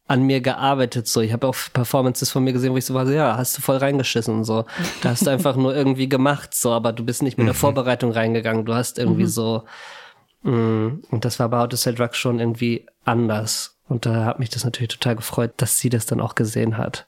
[0.08, 1.06] an mir gearbeitet.
[1.06, 3.56] So, ich habe auch Performances von mir gesehen, wo ich so war, so, ja, hast
[3.56, 4.64] du voll reingeschissen und so.
[5.02, 7.58] Da hast du einfach nur irgendwie gemacht, so, aber du bist nicht mit der mhm.
[7.58, 8.64] Vorbereitung reingegangen.
[8.64, 9.28] Du hast irgendwie mhm.
[9.28, 9.64] so,
[10.42, 13.76] mh, mm, und das war bei How to Sell Drugs schon irgendwie anders.
[13.86, 17.06] Und da hat mich das natürlich total gefreut, dass sie das dann auch gesehen hat.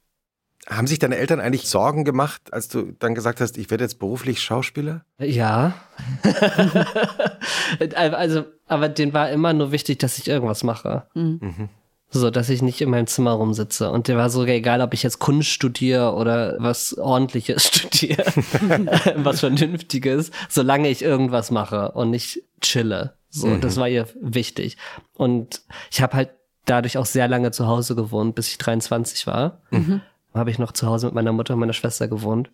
[0.69, 3.99] Haben sich deine Eltern eigentlich Sorgen gemacht, als du dann gesagt hast, ich werde jetzt
[3.99, 5.05] beruflich Schauspieler?
[5.19, 5.75] Ja.
[7.95, 11.07] also, aber denen war immer nur wichtig, dass ich irgendwas mache.
[11.15, 11.71] Mhm.
[12.13, 13.91] So, dass ich nicht in meinem Zimmer rumsitze.
[13.91, 18.25] Und der war sogar egal, ob ich jetzt Kunst studiere oder was ordentliches studiere,
[19.17, 23.15] was Vernünftiges, solange ich irgendwas mache und nicht chille.
[23.29, 23.61] So, mhm.
[23.61, 24.77] das war ihr wichtig.
[25.15, 26.31] Und ich habe halt
[26.65, 29.61] dadurch auch sehr lange zu Hause gewohnt, bis ich 23 war.
[29.71, 30.03] Mhm
[30.35, 32.51] habe ich noch zu Hause mit meiner Mutter und meiner Schwester gewohnt.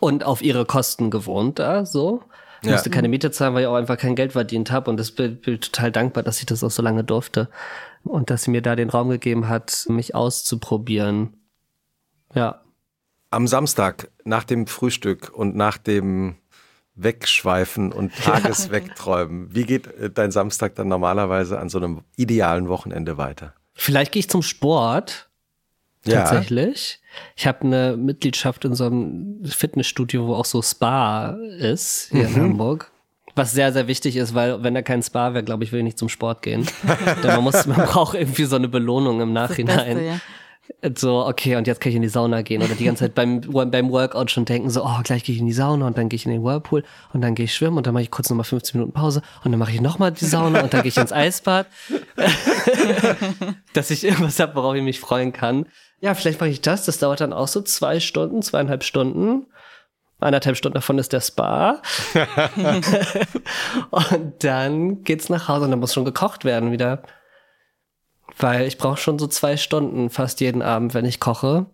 [0.00, 2.22] Und auf ihre Kosten gewohnt da, so.
[2.62, 2.74] Ich ja.
[2.74, 4.90] musste keine Miete zahlen, weil ich auch einfach kein Geld verdient habe.
[4.90, 7.48] Und das bin, bin total dankbar, dass ich das auch so lange durfte.
[8.04, 11.34] Und dass sie mir da den Raum gegeben hat, mich auszuprobieren.
[12.34, 12.62] Ja.
[13.30, 16.36] Am Samstag, nach dem Frühstück und nach dem
[16.94, 23.18] Wegschweifen und Tageswegträumen, wie geht äh, dein Samstag dann normalerweise an so einem idealen Wochenende
[23.18, 23.54] weiter?
[23.74, 25.27] Vielleicht gehe ich zum Sport
[26.08, 27.00] tatsächlich.
[27.00, 27.20] Ja.
[27.36, 32.36] Ich habe eine Mitgliedschaft in so einem Fitnessstudio, wo auch so Spa ist, hier mhm.
[32.36, 32.90] in Hamburg.
[33.34, 35.84] Was sehr, sehr wichtig ist, weil wenn da kein Spa wäre, glaube ich, will ich
[35.84, 36.66] nicht zum Sport gehen.
[37.22, 39.96] Denn man muss, man braucht irgendwie so eine Belohnung im Nachhinein.
[39.96, 40.20] Beste, ja
[40.96, 42.62] so, okay, und jetzt kann ich in die Sauna gehen.
[42.62, 45.46] Oder die ganze Zeit beim, beim Workout schon denken, so, oh, gleich gehe ich in
[45.46, 47.86] die Sauna und dann gehe ich in den Whirlpool und dann gehe ich schwimmen und
[47.86, 50.62] dann mache ich kurz nochmal 15 Minuten Pause und dann mache ich nochmal die Sauna
[50.62, 51.66] und dann gehe ich ins Eisbad.
[53.72, 55.66] Dass ich irgendwas habe, worauf ich mich freuen kann.
[56.00, 56.84] Ja, vielleicht mache ich das.
[56.84, 59.46] Das dauert dann auch so zwei Stunden, zweieinhalb Stunden.
[60.20, 61.80] Eineinhalb Stunden davon ist der Spa.
[63.90, 67.02] und dann geht's nach Hause und dann muss schon gekocht werden wieder.
[68.36, 71.66] Weil ich brauche schon so zwei Stunden fast jeden Abend, wenn ich koche.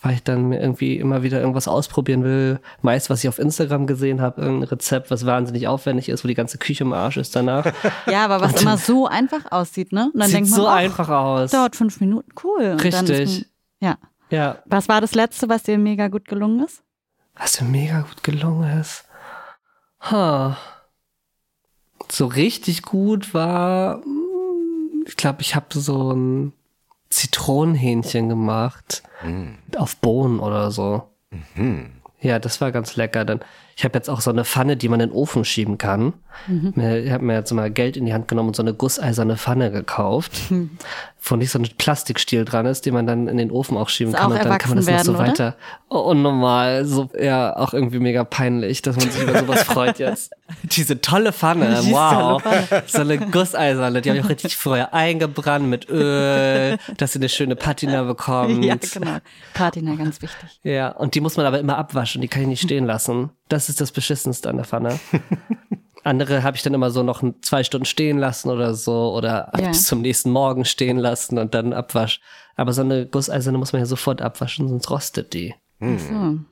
[0.00, 2.60] Weil ich dann mir irgendwie immer wieder irgendwas ausprobieren will.
[2.82, 6.34] Meist, was ich auf Instagram gesehen habe, irgendein Rezept, was wahnsinnig aufwendig ist, wo die
[6.34, 7.66] ganze Küche im Arsch ist danach.
[8.06, 10.10] Ja, aber was immer so einfach aussieht, ne?
[10.14, 11.50] Und dann sieht denkt man, so einfach aus.
[11.50, 12.72] Dauert fünf Minuten, cool.
[12.72, 13.46] Und Richtig.
[13.80, 13.98] Ja.
[14.30, 14.62] Ja.
[14.66, 16.82] Was war das letzte, was dir mega gut gelungen ist?
[17.34, 19.04] Was mir mega gut gelungen ist?
[20.10, 20.54] Huh.
[22.10, 26.52] So richtig gut war, hm, ich glaube, ich habe so ein
[27.10, 29.02] Zitronenhähnchen gemacht.
[29.22, 29.54] Mm.
[29.76, 31.08] Auf Bohnen oder so.
[31.30, 31.92] Mhm.
[32.20, 33.24] Ja, das war ganz lecker.
[33.24, 33.40] Dann,
[33.78, 36.14] ich habe jetzt auch so eine Pfanne, die man in den Ofen schieben kann.
[36.48, 36.74] Mhm.
[36.76, 39.70] Ich habe mir jetzt mal Geld in die Hand genommen und so eine gusseiserne Pfanne
[39.70, 40.70] gekauft, mhm.
[41.22, 44.14] wo nicht so ein Plastikstiel dran ist, den man dann in den Ofen auch schieben
[44.14, 44.32] das kann.
[44.32, 45.54] und dann kann man das werden, noch so weiter.
[45.90, 46.86] Oh, unnormal.
[46.86, 50.32] So, ja, auch irgendwie mega peinlich, dass man sich über sowas freut jetzt.
[50.64, 52.42] Diese tolle Pfanne, wow.
[52.42, 52.82] Tolle Pfanne.
[52.88, 57.28] So eine gusseiserne, die habe ich auch richtig vorher eingebrannt mit Öl, dass sie eine
[57.28, 58.64] schöne Patina bekommt.
[58.64, 59.18] Ja, genau.
[59.54, 60.58] Patina, ganz wichtig.
[60.64, 63.30] Ja, und die muss man aber immer abwaschen, die kann ich nicht stehen lassen.
[63.48, 64.98] Das ist das Beschissenste an der Pfanne.
[66.04, 69.68] Andere habe ich dann immer so noch zwei Stunden stehen lassen oder so oder ja.
[69.68, 72.20] bis zum nächsten Morgen stehen lassen und dann abwasch.
[72.56, 75.54] Aber so eine Gusseiserne muss man ja sofort abwaschen, sonst rostet die.
[75.80, 76.46] Hm.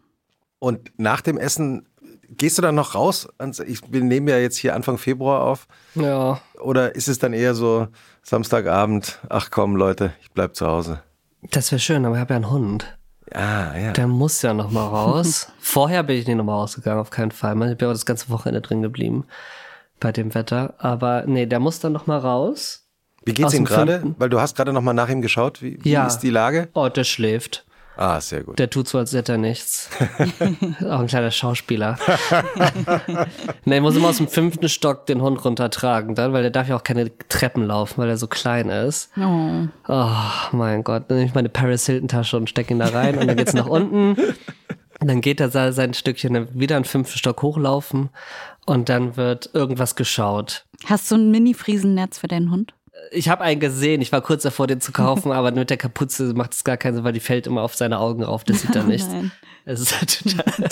[0.59, 1.87] Und nach dem Essen
[2.29, 3.29] gehst du dann noch raus?
[3.67, 5.67] Ich, wir nehmen ja jetzt hier Anfang Februar auf.
[5.95, 6.41] Ja.
[6.61, 7.89] Oder ist es dann eher so
[8.23, 11.03] Samstagabend, ach komm Leute, ich bleib zu Hause?
[11.51, 12.96] Das wäre schön, aber ich habe ja einen Hund.
[13.33, 13.93] Ah, ja.
[13.93, 15.51] Der muss ja noch mal raus.
[15.59, 17.55] Vorher bin ich nicht noch mal rausgegangen, auf keinen Fall.
[17.71, 19.25] Ich bin auch das ganze Wochenende drin geblieben
[20.01, 20.75] bei dem Wetter.
[20.79, 22.87] Aber nee, der muss dann noch mal raus.
[23.25, 24.15] Wie geht's ihm gerade?
[24.19, 25.61] Weil du hast gerade noch mal nach ihm geschaut.
[25.61, 26.07] Wie, wie ja.
[26.07, 26.69] ist die Lage?
[26.75, 27.66] Oh, der schläft.
[27.97, 28.59] Ah, sehr gut.
[28.59, 29.89] Der tut so, als hätte er nichts.
[30.85, 31.99] auch ein kleiner Schauspieler.
[33.65, 36.77] nee, muss immer aus dem fünften Stock den Hund runtertragen, dann, weil der darf ja
[36.77, 39.11] auch keine Treppen laufen, weil er so klein ist.
[39.17, 39.67] Oh.
[39.89, 40.07] Oh,
[40.53, 41.05] mein Gott.
[41.09, 43.55] Dann nehme ich meine Paris Hilton Tasche und stecke ihn da rein und dann geht's
[43.55, 44.17] nach unten.
[45.01, 48.11] Und dann geht er sein Stückchen wieder einen fünften Stock hochlaufen
[48.67, 50.65] und dann wird irgendwas geschaut.
[50.87, 52.75] Hast du ein Mini-Friesennetz für deinen Hund?
[53.13, 56.33] Ich habe einen gesehen, ich war kurz davor, den zu kaufen, aber mit der Kapuze
[56.35, 58.75] macht es gar keinen Sinn, weil die fällt immer auf seine Augen rauf, das sieht
[58.77, 59.09] er nicht.
[59.09, 59.33] Nein.
[59.65, 60.69] Es ist halt total.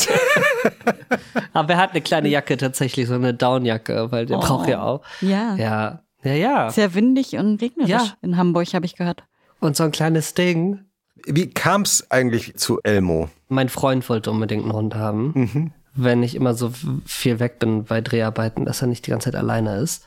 [1.52, 4.40] aber er hat eine kleine Jacke, tatsächlich so eine Downjacke, weil der Oh.
[4.40, 5.02] braucht ja auch.
[5.20, 5.56] Ja.
[5.56, 6.70] Ja, ja, ja.
[6.70, 8.04] Sehr windig und regnerisch Ja.
[8.22, 9.24] in Hamburg, habe ich gehört.
[9.60, 10.80] Und so ein kleines Ding.
[11.26, 13.30] Wie kam es eigentlich zu Elmo?
[13.48, 15.72] Mein Freund wollte unbedingt einen Hund haben.
[15.94, 16.70] Wenn ich immer so
[17.06, 20.06] viel weg bin bei Dreharbeiten, dass er nicht die ganze Zeit alleine ist.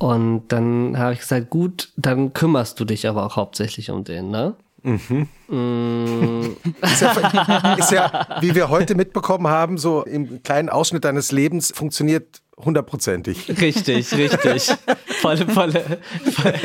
[0.00, 4.30] Und dann habe ich gesagt, gut, dann kümmerst du dich aber auch hauptsächlich um den,
[4.30, 4.54] ne?
[4.82, 6.46] Mm,
[6.80, 11.70] Ist ja, ist ja, wie wir heute mitbekommen haben, so im kleinen Ausschnitt deines Lebens
[11.76, 13.60] funktioniert hundertprozentig.
[13.60, 14.74] richtig, richtig.
[15.20, 15.98] Volle, volle,
[16.32, 16.58] volle.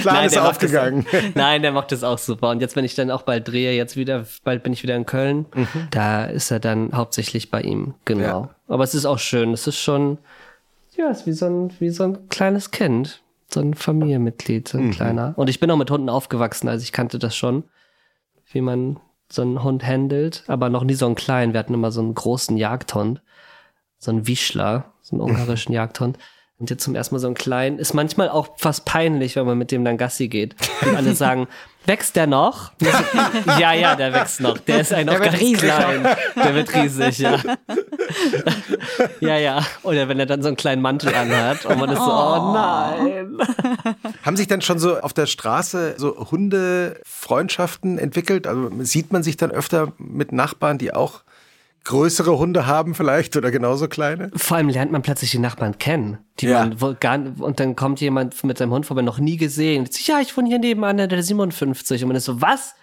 [0.00, 1.06] Plan ist der macht aufgegangen.
[1.12, 2.48] Das, nein, der macht das auch super.
[2.48, 5.04] Und jetzt, wenn ich dann auch bald drehe, jetzt wieder, bald bin ich wieder in
[5.04, 5.44] Köln,
[5.90, 8.22] da ist er dann hauptsächlich bei ihm, genau.
[8.22, 8.48] Ja.
[8.68, 9.52] Aber es ist auch schön.
[9.52, 10.16] Es ist schon,
[11.00, 13.22] ja, es ist wie so ein, wie so ein kleines Kind.
[13.52, 15.34] So ein Familienmitglied, so ein kleiner.
[15.36, 17.64] Und ich bin auch mit Hunden aufgewachsen, also ich kannte das schon,
[18.52, 21.52] wie man so einen Hund handelt, aber noch nie so einen kleinen.
[21.52, 23.22] Wir hatten immer so einen großen Jagdhund,
[23.98, 26.16] so einen Wischler, so einen ungarischen Jagdhund.
[26.60, 27.78] Und jetzt zum ersten Mal so einen kleinen.
[27.78, 30.54] Ist manchmal auch fast peinlich, wenn man mit dem dann Gassi geht.
[30.82, 31.48] Und alle sagen,
[31.86, 32.72] wächst der noch?
[33.58, 34.58] ja, ja, der wächst noch.
[34.58, 35.58] Der ist eigentlich noch ganz riesig.
[35.58, 36.06] klein.
[36.36, 37.38] Der wird riesig, ja.
[39.20, 39.66] ja, ja.
[39.84, 43.38] Oder wenn er dann so einen kleinen Mantel anhat und man ist so, oh nein.
[44.22, 48.46] Haben sich dann schon so auf der Straße so Hundefreundschaften entwickelt?
[48.46, 51.22] Also sieht man sich dann öfter mit Nachbarn, die auch
[51.90, 54.30] größere Hunde haben vielleicht oder genauso kleine?
[54.36, 56.66] Vor allem lernt man plötzlich die Nachbarn kennen, die Ja.
[56.66, 59.84] man gar und dann kommt jemand mit seinem Hund vorbei, noch nie gesehen.
[59.86, 62.02] Sagt, Ja, ich wohne hier nebenan, der 57.
[62.02, 62.74] Und man ist so, was?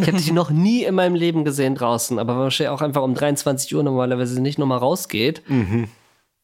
[0.00, 3.14] Ich habe dich noch nie in meinem Leben gesehen draußen, aber wahrscheinlich auch einfach um
[3.14, 5.42] 23 Uhr normalerweise nicht nochmal rausgeht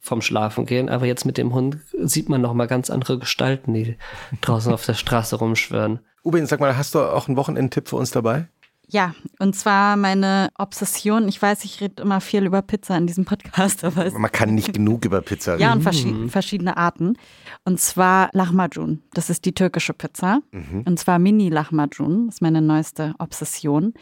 [0.01, 0.89] vom Schlafen gehen.
[0.89, 3.97] Aber jetzt mit dem Hund sieht man noch mal ganz andere Gestalten, die
[4.41, 6.01] draußen auf der Straße rumschwören.
[6.25, 8.49] Ubin, sag mal, hast du auch einen Wochenendtipp für uns dabei?
[8.91, 11.29] Ja, und zwar meine Obsession.
[11.29, 14.55] Ich weiß, ich rede immer viel über Pizza in diesem Podcast, aber es Man kann
[14.55, 15.63] nicht genug über Pizza reden.
[15.63, 17.17] Ja, und verschi verschiedene Arten.
[17.65, 19.03] Und zwar Lahmacun.
[19.13, 20.41] Das ist die türkische Pizza.
[20.85, 22.27] Und zwar Mini Lahmacun.
[22.27, 23.93] Das ist meine neueste Obsession.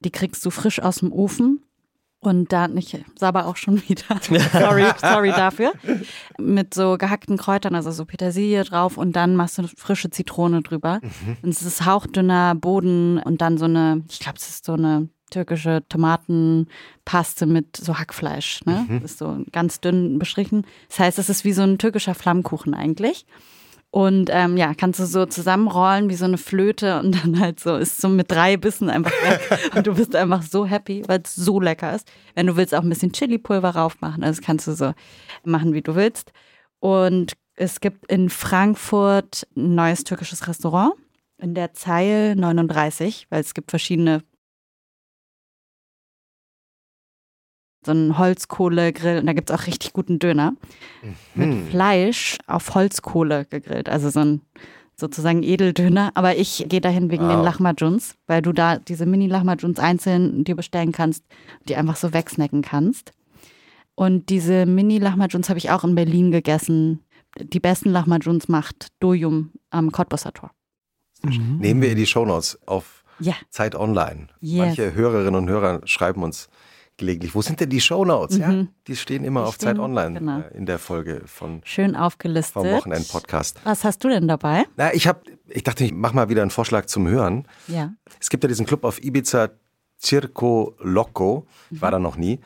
[0.00, 1.63] Die kriegst du frisch aus dem Ofen.
[2.24, 4.20] Und da, ich sabber auch schon wieder.
[4.52, 5.72] sorry, sorry dafür.
[6.38, 10.62] Mit so gehackten Kräutern, also so Petersilie drauf und dann machst du eine frische Zitrone
[10.62, 11.00] drüber.
[11.42, 15.08] Und es ist hauchdünner Boden und dann so eine, ich glaube, es ist so eine
[15.30, 18.64] türkische Tomatenpaste mit so Hackfleisch.
[18.64, 18.86] Ne?
[19.02, 20.66] Das ist so ganz dünn bestrichen.
[20.88, 23.26] Das heißt, es ist wie so ein türkischer Flammkuchen eigentlich.
[23.94, 27.76] Und ähm, ja, kannst du so zusammenrollen wie so eine Flöte und dann halt so
[27.76, 29.72] ist so mit drei Bissen einfach weg.
[29.76, 32.10] und du bist einfach so happy, weil es so lecker ist.
[32.34, 34.24] Wenn du willst, auch ein bisschen Chili-Pulver rauf machen.
[34.24, 34.94] Also kannst du so
[35.44, 36.32] machen, wie du willst.
[36.80, 40.94] Und es gibt in Frankfurt ein neues türkisches Restaurant
[41.38, 44.24] in der Zeil 39, weil es gibt verschiedene
[47.84, 50.54] so einen Holzkohlegrill und da gibt es auch richtig guten Döner
[51.34, 53.88] mit Fleisch auf Holzkohle gegrillt.
[53.88, 54.40] Also so ein
[54.96, 56.12] sozusagen Edeldöner.
[56.14, 57.44] Aber ich gehe dahin wegen den Wow.
[57.44, 61.24] Lahmajuns, weil du da diese Mini-Lahmajuns einzeln dir bestellen kannst,
[61.68, 63.12] die einfach so wegsnacken kannst.
[63.94, 67.00] Und diese Mini-Lahmajuns habe ich auch in Berlin gegessen.
[67.38, 70.52] Die besten Lahmajuns macht Dojum am Cottbusser Tor.
[71.22, 74.28] Nehmen wir in die Shownotes auf Ja, Zeit Online.
[74.40, 74.66] Yes.
[74.66, 76.48] Manche Hörerinnen und Hörer schreiben uns
[76.96, 78.38] gelegentlich, wo sind denn die Shownotes?
[78.38, 79.44] Ja, die stehen immer Mhm.
[79.44, 80.38] Die auf stehen- Zeit Online genau.
[80.40, 82.52] äh, in der Folge von schön aufgelistet.
[82.54, 83.60] vom Wochenend-Podcast.
[83.64, 84.64] Was hast du denn dabei?
[84.76, 87.46] Na, ich habe, ich dachte, ich mache mal wieder einen Vorschlag zum Hören.
[87.68, 87.92] Ja.
[88.20, 89.50] Es gibt ja diesen Club auf Ibiza,
[90.00, 91.46] Circo Loco.
[91.70, 92.40] Ich war da noch nie.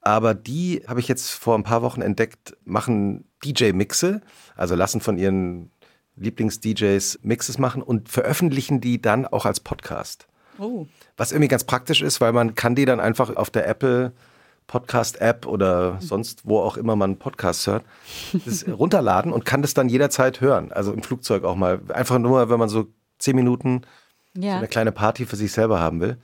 [0.00, 4.20] Aber die habe ich jetzt vor ein paar Wochen entdeckt, machen DJ-Mixe,
[4.54, 5.70] also lassen von ihren
[6.16, 10.26] Lieblings-DJs Mixes machen und veröffentlichen die dann auch als Podcast.
[10.58, 10.86] Oh.
[11.16, 14.12] Was irgendwie ganz praktisch ist, weil man kann die dann einfach auf der Apple
[14.66, 17.84] Podcast App oder sonst wo auch immer man Podcasts hört,
[18.46, 20.72] das runterladen und kann das dann jederzeit hören.
[20.72, 21.80] Also im Flugzeug auch mal.
[21.92, 22.86] Einfach nur, wenn man so
[23.18, 23.82] zehn Minuten
[24.34, 24.56] so Ja.
[24.56, 26.16] eine kleine Party für sich selber haben will.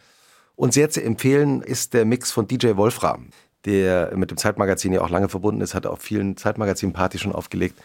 [0.57, 3.29] Und sehr zu empfehlen ist der Mix von DJ Wolfram,
[3.66, 7.79] der mit dem Zeitmagazin ja auch lange verbunden ist, hat auf vielen Zeitmagazin-Partys schon aufgelegt.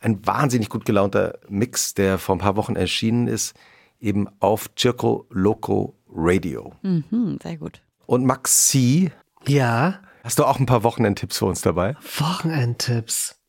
[0.00, 3.54] Ein wahnsinnig gut gelaunter Mix, der vor ein paar Wochen erschienen ist,
[4.00, 6.74] eben auf Circo Loco Radio.
[6.82, 7.82] Mhm, sehr gut.
[8.06, 9.10] Und Maxi,
[9.46, 11.96] Ja, hast du auch ein paar Wochenendtipps für uns dabei?
[12.18, 13.40] Wochenendtipps.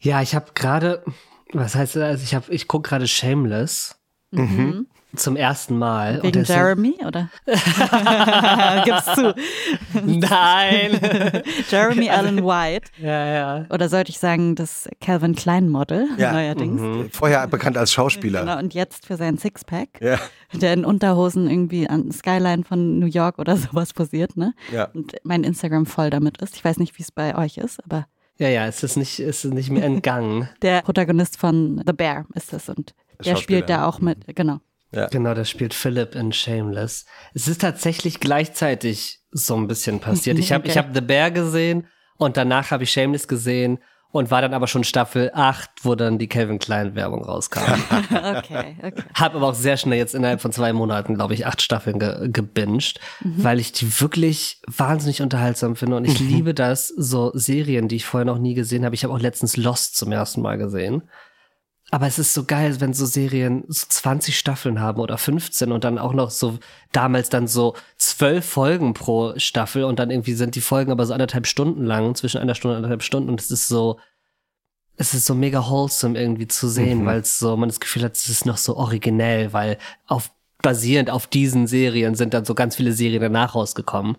[0.00, 1.04] Ja, ich habe gerade,
[1.52, 2.02] was heißt das?
[2.02, 3.98] Also ich habe, ich gucke gerade Shameless
[5.16, 6.22] zum ersten Mal.
[6.22, 7.30] Wegen Jeremy, oder?
[8.84, 9.34] Gib's zu.
[10.04, 11.00] Nein.
[11.70, 12.90] Jeremy Allen White.
[12.98, 13.66] ja, ja.
[13.70, 16.32] Oder sollte ich sagen, das Calvin Klein Model Ja.
[16.32, 17.14] neuerdings.
[17.16, 18.40] Vorher bekannt als Schauspieler.
[18.40, 20.18] Genau, und jetzt für seinen Sixpack, Ja.
[20.52, 24.54] der in Unterhosen irgendwie an Skyline von New York oder sowas posiert, ne?
[24.72, 24.88] Ja.
[24.94, 26.56] Und mein Instagram voll damit ist.
[26.56, 28.06] Ich weiß nicht, wie es bei euch ist, aber
[28.38, 30.48] Ja, ja, es ist nicht, es ist nicht mehr entgangen.
[30.62, 32.94] der Protagonist von The Bear ist es und
[33.24, 34.60] der spielt da auch mit, genau.
[34.92, 37.04] Genau, das spielt Philip in Shameless.
[37.34, 40.38] Es ist tatsächlich gleichzeitig so ein bisschen passiert.
[40.40, 40.70] Ich habe Okay.
[40.72, 41.86] ich hab The Bear gesehen
[42.16, 43.78] und danach habe ich Shameless gesehen
[44.10, 47.60] und war dann aber schon Staffel 8, wo dann die Calvin Klein Werbung rauskam.
[48.10, 49.02] Okay, okay.
[49.14, 52.28] Hab aber auch sehr schnell jetzt innerhalb von zwei Monaten, glaube ich, acht Staffeln ge
[52.30, 55.96] gebinged, weil ich die wirklich wahnsinnig unterhaltsam finde.
[55.96, 58.94] Und ich liebe das, so Serien, die ich vorher noch nie gesehen habe.
[58.94, 61.02] Ich habe auch letztens Lost zum ersten Mal gesehen.
[61.90, 65.84] Aber es ist so geil, wenn so Serien so 20 Staffeln haben oder 15 und
[65.84, 66.58] dann auch noch so
[66.92, 71.14] damals dann so zwölf Folgen pro Staffel und dann irgendwie sind die Folgen aber so
[71.14, 73.98] anderthalb Stunden lang, zwischen einer Stunde und anderthalb Stunden und es ist so,
[74.96, 78.16] es ist so mega wholesome irgendwie zu sehen, weil es so, man das Gefühl hat,
[78.16, 80.30] es ist noch so originell, weil auf,
[80.60, 84.18] basierend auf diesen Serien sind dann so ganz viele Serien danach rausgekommen.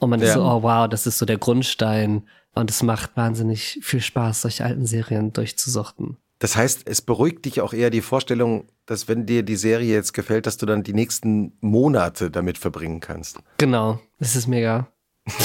[0.00, 0.34] Und man ist Ja.
[0.34, 2.24] so, oh wow, das ist so der Grundstein.
[2.54, 6.16] Und es macht wahnsinnig viel Spaß, solche alten Serien durchzusuchten.
[6.38, 10.14] Das heißt, es beruhigt dich auch eher die Vorstellung, dass wenn dir die Serie jetzt
[10.14, 13.38] gefällt, dass du dann die nächsten Monate damit verbringen kannst.
[13.58, 14.88] Genau, es ist mega.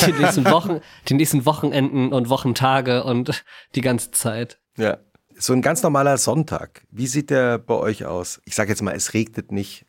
[0.05, 0.79] Die nächsten Wochen,
[1.09, 3.43] die nächsten Wochenenden und Wochentage und
[3.75, 4.59] die ganze Zeit.
[4.77, 4.97] Ja.
[5.35, 6.85] So ein ganz normaler Sonntag.
[6.91, 8.39] Wie sieht der bei euch aus?
[8.45, 9.85] Ich sage jetzt mal, es regnet nicht.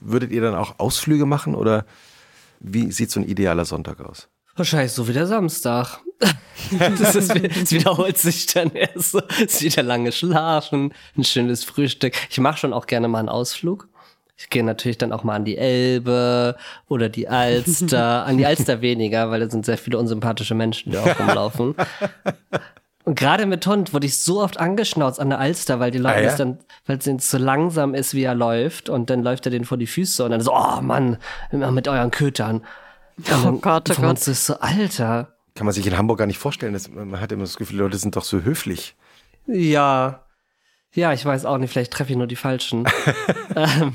[0.00, 1.84] Würdet ihr dann auch Ausflüge machen oder
[2.60, 4.28] wie sieht so ein idealer Sonntag aus?
[4.56, 5.98] Wahrscheinlich so wie der Samstag.
[6.98, 9.20] Das ist, es wiederholt sich dann erst so.
[9.44, 12.14] Es ist wieder lange schlafen, ein schönes Frühstück.
[12.30, 13.88] Ich mache schon auch gerne mal einen Ausflug.
[14.38, 16.56] Ich gehe natürlich dann auch mal an die Elbe
[16.88, 18.24] oder die Alster.
[18.24, 21.74] An die Alster weniger, weil da sind sehr viele unsympathische Menschen, die auch rumlaufen.
[23.04, 26.16] Und gerade mit Hund wurde ich so oft angeschnauzt an der Alster, weil die Leute
[26.16, 26.26] Ah, ja?
[26.26, 29.50] das dann, weil es denen so langsam ist, wie er läuft, und dann läuft er
[29.52, 31.18] denen vor die Füße und dann so, oh Mann,
[31.52, 32.62] immer mit euren Kötern.
[33.18, 34.28] Oh Gott, oh Gott.
[34.28, 35.36] ist so, Alter.
[35.54, 36.74] Kann man sich in Hamburg gar nicht vorstellen.
[36.74, 38.94] Das, man hat immer das Gefühl, die Leute sind doch so höflich.
[39.46, 40.26] Ja.
[40.92, 42.86] Ja, ich weiß auch nicht, vielleicht treffe ich nur die Falschen.
[43.56, 43.92] ähm,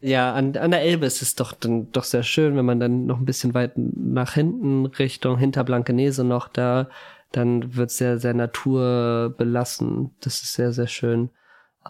[0.00, 3.06] ja, an, an der Elbe ist es doch dann doch sehr schön, wenn man dann
[3.06, 6.88] noch ein bisschen weit nach hinten Richtung hinter Blankenese noch da,
[7.30, 10.10] dann wird sehr, sehr naturbelassen.
[10.20, 11.30] Das ist sehr, sehr schön.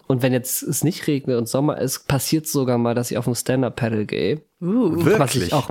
[0.07, 3.27] Und wenn jetzt es nicht regnet und Sommer ist, passiert sogar mal, dass ich auf
[3.27, 4.41] ein Stand-Up-Paddle gehe.
[4.61, 5.69] Uh, Was ich auch,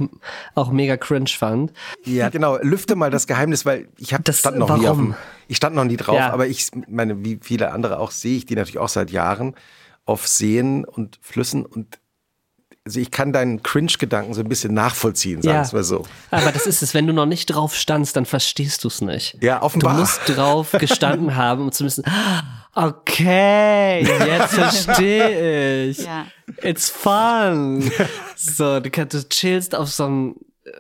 [0.55, 1.73] auch mega cringe fand.
[2.05, 2.59] Ja, genau.
[2.63, 5.15] Lüfte mal das Geheimnis, weil ich habe Das- stand noch nie auf dem,
[5.49, 6.31] ich stand noch nie drauf, Ja.
[6.31, 9.55] aber ich meine, wie viele andere auch sehe ich die natürlich auch seit Jahren
[10.05, 11.99] auf Seen und Flüssen und
[12.85, 15.71] also ich kann deinen Cringe-Gedanken so ein bisschen nachvollziehen, sagen Ja.
[15.73, 16.05] wir mal so.
[16.33, 19.39] Aber das ist es, wenn du noch nicht drauf standst, dann verstehst du es nicht.
[19.41, 19.95] Ja, Du offenbar.
[19.99, 22.03] musst drauf gestanden haben, um zumindest,
[22.75, 26.05] okay, jetzt verstehe ich.
[26.05, 26.27] Ja.
[26.63, 27.91] It's fun.
[28.37, 30.37] So, du, kannst, du chillst auf so einem,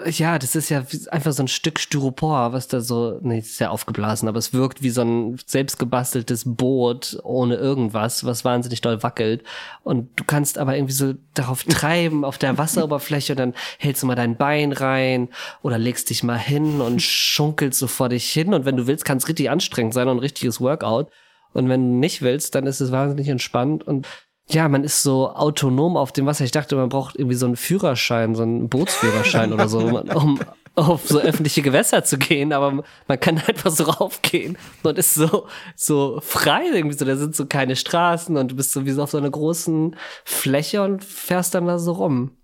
[0.06, 3.70] ja, das ist ja einfach so ein Stück Styropor, was da so, nee, ist ja
[3.70, 9.42] aufgeblasen, aber es wirkt wie so ein selbstgebasteltes Boot ohne irgendwas, was wahnsinnig doll wackelt.
[9.82, 14.06] Und du kannst aber irgendwie so darauf treiben, auf der Wasseroberfläche und dann hältst du
[14.06, 15.28] mal dein Bein rein
[15.62, 18.54] oder legst dich mal hin und schunkelst so vor dich hin.
[18.54, 21.08] Und wenn du willst, kann es richtig anstrengend sein und ein richtiges Workout.
[21.52, 24.06] Und wenn du nicht willst, dann ist es wahnsinnig entspannt und
[24.48, 26.44] ja, man ist so autonom auf dem Wasser.
[26.44, 30.40] Ich dachte, man braucht irgendwie so einen Führerschein, so einen Bootsführerschein oder so, um
[30.74, 35.46] auf so öffentliche Gewässer zu gehen, aber man kann einfach so raufgehen und ist so,
[35.76, 37.04] so frei irgendwie so.
[37.04, 39.96] Da sind so keine Straßen und du bist so wie so auf so einer großen
[40.24, 42.36] Fläche und fährst dann da so rum.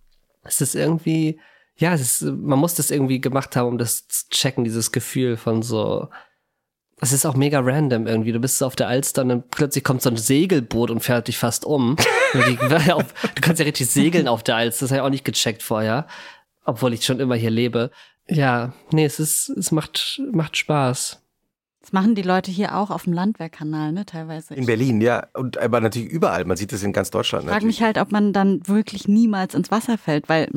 [0.45, 1.41] Es ist irgendwie,
[1.77, 5.37] ja, es ist, man muss das irgendwie gemacht haben, um das zu checken, dieses Gefühl
[5.37, 6.09] von so,
[7.01, 8.33] es ist auch mega random irgendwie.
[8.33, 11.29] Du bist so auf der Alster und dann plötzlich kommt so ein Segelboot und fährt
[11.29, 11.97] dich fast um.
[12.35, 14.85] Du kannst ja richtig segeln auf der Alster.
[14.85, 16.07] Das habe ich auch nicht gecheckt vorher.
[16.65, 17.91] Obwohl ich schon immer hier lebe.
[18.29, 21.23] Ja, nee, es ist, es macht, macht Spaß.
[21.81, 24.55] Das machen die Leute hier auch auf dem Landwehrkanal, ne, teilweise.
[24.55, 25.27] In Berlin, ja.
[25.33, 26.45] Und aber natürlich überall.
[26.45, 27.45] Man sieht das in ganz Deutschland.
[27.45, 30.51] Ich frage mich halt, ob man dann wirklich niemals ins Wasser fällt, weil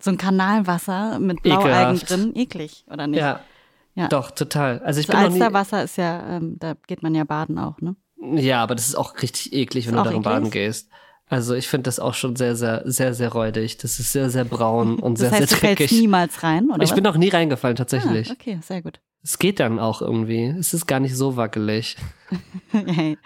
[0.00, 2.10] so ein Kanalwasser mit Blaualgen Ekelhaft.
[2.10, 3.20] drin, eklig, oder nicht?
[3.20, 3.40] Ja.
[3.98, 4.08] Ja.
[4.08, 4.78] Doch, total.
[4.80, 7.58] Also ich Das bin noch nie, Alsterwasser ist ja, ähm, da geht man ja baden
[7.58, 7.96] auch, ne?
[8.34, 10.32] Ja, aber das ist auch richtig eklig, wenn Ist du auch darin eklig?
[10.32, 10.88] baden gehst.
[11.30, 13.76] Also ich finde das auch schon sehr, sehr, sehr, sehr räudig.
[13.78, 16.00] Das ist sehr, sehr braun und das sehr, heißt, sehr du fällst dreckig.
[16.00, 16.94] niemals rein, oder ich was?
[16.94, 18.30] bin noch nie reingefallen, tatsächlich.
[18.30, 19.00] Ah, okay, sehr gut.
[19.24, 20.46] Es geht dann auch irgendwie.
[20.46, 21.96] Es ist gar nicht so wackelig.
[22.70, 23.16] Hey.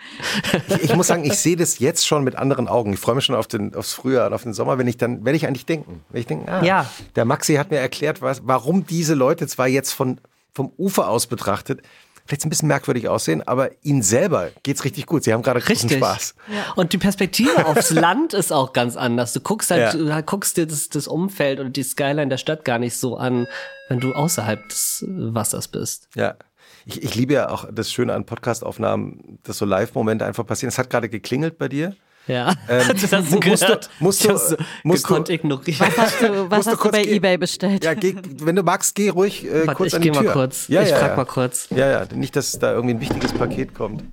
[0.68, 2.92] Ich, ich muss sagen, ich sehe das jetzt schon mit anderen Augen.
[2.92, 5.24] Ich freue mich schon auf den, aufs Frühjahr und auf den Sommer, wenn ich dann,
[5.24, 6.00] werde ich eigentlich denken.
[6.10, 6.86] Wenn ich denke, ah, Ja.
[7.16, 10.20] der Maxi hat mir erklärt, was, warum diese Leute zwar jetzt von,
[10.54, 11.80] vom Ufer aus betrachtet,
[12.26, 15.24] vielleicht ein bisschen merkwürdig aussehen, aber ihnen selber geht's richtig gut.
[15.24, 15.98] Sie haben gerade großen Richtig.
[15.98, 16.34] Spaß.
[16.76, 19.32] Und die Perspektive aufs Land ist auch ganz anders.
[19.32, 20.20] Du guckst halt, Ja.
[20.20, 23.46] du guckst dir das, das Umfeld und die Skyline der Stadt gar nicht so an,
[23.88, 26.08] wenn du außerhalb des Wassers bist.
[26.14, 26.36] Ja.
[26.84, 30.68] Ich, ich liebe ja auch das Schöne an Podcastaufnahmen, dass so Live-Momente einfach passieren.
[30.68, 31.94] Es hat gerade geklingelt bei dir.
[32.28, 33.90] Ja, Ähm, das hast du musst du- gehört.
[33.98, 35.80] musst ich du- hab's so musst du- ignorieren.
[35.80, 37.14] Was hast du, was Musst du hast du bei gehen?
[37.14, 37.84] Ebay bestellt?
[37.84, 40.24] Ja, geh, wenn du magst, geh ruhig äh, Warte, kurz ich an die geh Tür.
[40.26, 40.68] mal kurz.
[40.68, 41.16] Ja, ich ja, frag ja.
[41.16, 41.68] mal kurz.
[41.70, 44.04] Ja, ja, nicht, dass da irgendwie ein wichtiges Paket kommt,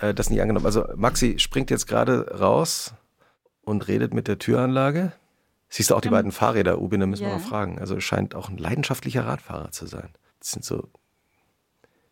[0.00, 0.66] äh, das nicht angenommen.
[0.66, 2.94] Also Maxi springt jetzt gerade raus
[3.62, 5.12] und redet mit der Türanlage.
[5.68, 7.38] Siehst du auch die beiden Fahrräder, Ubin, da müssen wir Ja.
[7.38, 7.78] mal fragen.
[7.78, 10.08] Also es scheint auch ein leidenschaftlicher Radfahrer zu sein.
[10.40, 10.88] Das sind so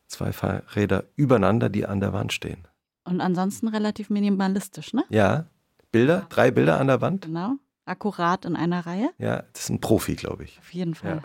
[0.06, 2.67] zwei Fahrräder übereinander, die an der Wand stehen.
[3.08, 5.04] Und ansonsten relativ minimalistisch, ne?
[5.08, 5.46] Ja,
[5.90, 7.22] Bilder, drei Bilder an der Wand.
[7.26, 7.54] Genau.
[7.86, 9.10] Akkurat in einer Reihe.
[9.18, 10.58] Ja, das ist ein Profi, glaube ich.
[10.58, 11.22] Auf jeden Ja, Fall.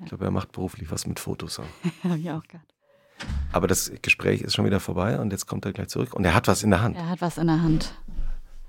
[0.00, 1.64] ich glaube, er macht beruflich was mit Fotos auch.
[1.84, 1.90] Ja.
[2.10, 2.74] Hab ich auch gehabt.
[3.52, 6.34] Aber das Gespräch ist schon wieder vorbei und jetzt kommt er gleich zurück und er
[6.34, 6.96] hat was in der Hand.
[6.96, 7.92] Er hat was in der Hand.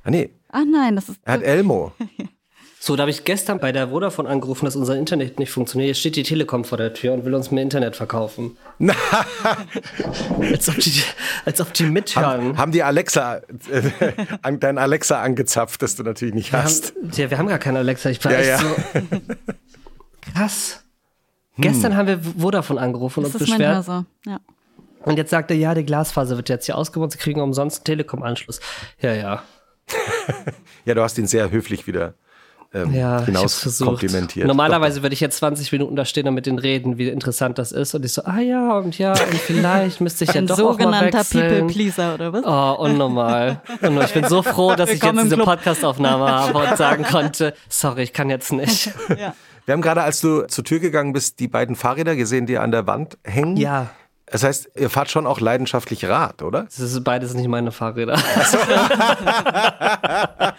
[0.04, 1.20] Ah nee, Ach nein, das ist.
[1.24, 1.94] er hat Elmo.
[2.82, 5.90] So, da habe ich gestern bei der Vodafone angerufen, dass unser Internet nicht funktioniert.
[5.90, 8.56] Jetzt steht die Telekom vor der Tür und will uns mehr Internet verkaufen.
[10.40, 11.04] als, ob die,
[11.44, 12.58] als ob die mithören.
[12.58, 14.14] Haben die Alexa, äh,
[14.60, 16.96] dein Alexa angezapft, das du natürlich nicht Wir hast.
[16.96, 18.10] haben, ja, wir haben gar keine Alexa.
[18.12, 18.58] Ich war Ja, echt ja.
[18.60, 18.76] so.
[20.34, 20.84] Krass.
[21.58, 23.84] Gestern haben wir Vodafone angerufen Das und ist beschwert.
[23.84, 24.06] so.
[24.26, 24.40] Ja.
[25.04, 27.84] Und jetzt sagt er, ja, die Glasfaser wird jetzt hier ausgebaut, sie kriegen umsonst einen
[27.86, 28.62] Telekom-Anschluss.
[29.02, 29.44] Ja, ja.
[30.86, 32.14] Ja, du hast ihn sehr höflich wieder
[32.74, 33.88] ähm, Ja, hinaus versucht.
[33.90, 34.48] komplimentiert.
[34.48, 37.72] Normalerweise würde ich jetzt 20 Minuten da stehen und mit denen reden, wie interessant das
[37.72, 37.96] ist.
[37.96, 40.64] Und ich so, ah ja, und ja, und vielleicht müsste ich ja Ein doch auch
[40.64, 41.50] mal sogenannter wechseln.
[41.68, 42.44] People-Pleaser, oder was?
[42.46, 43.62] Oh, unnormal.
[43.82, 45.38] Und ich bin so froh, dass ich jetzt diese.
[45.38, 48.92] Podcastaufnahme habe und sagen konnte, sorry, ich kann jetzt nicht.
[49.18, 49.34] Ja.
[49.66, 52.72] Wir haben gerade, als du zur Tür gegangen bist, die beiden Fahrräder gesehen, die an
[52.72, 53.56] der Wand hängen.
[53.58, 53.90] Ja,
[54.32, 56.64] Das heißt, ihr fahrt schon auch leidenschaftlich Rad, oder?
[56.64, 58.18] das ist beides nicht meine Fahrräder.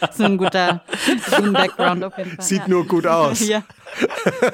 [0.00, 0.82] Das ist ein guter
[1.30, 2.44] Zoom-Background auf jeden Fall.
[2.44, 2.68] Sieht ja.
[2.68, 3.40] nur gut aus.
[3.46, 3.62] Ja.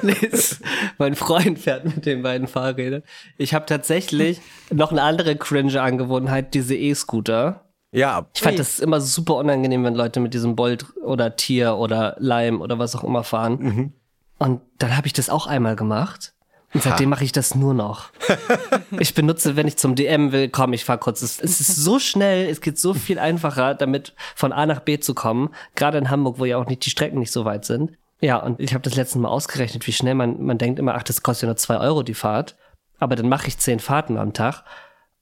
[0.97, 3.03] Mein Freund fährt mit den beiden Fahrrädern.
[3.37, 4.41] Ich habe tatsächlich
[4.71, 7.63] noch eine andere cringe Angewohnheit, diese E-Scooter.
[7.91, 12.15] Ja, Ich fand das immer super unangenehm, wenn Leute mit diesem Bolt oder Tier oder
[12.19, 13.93] Leim oder was auch immer fahren.
[14.37, 16.33] Und dann habe ich das auch einmal gemacht.
[16.73, 18.09] Und seitdem mache ich das nur noch.
[18.99, 21.21] Ich benutze, wenn ich zum DM will, komm, ich fahr kurz.
[21.21, 24.99] Es, es ist so schnell, es geht so viel einfacher, damit von A nach B
[24.99, 25.49] zu kommen.
[25.75, 27.91] Gerade in Hamburg, wo ja auch nicht die Strecken nicht so weit sind.
[28.21, 31.03] Ja, und ich habe das letzte Mal ausgerechnet, wie schnell man, man denkt immer, ach,
[31.03, 32.55] das kostet ja nur zwei Euro die Fahrt.
[32.97, 34.63] Aber dann mache ich zehn Fahrten am Tag.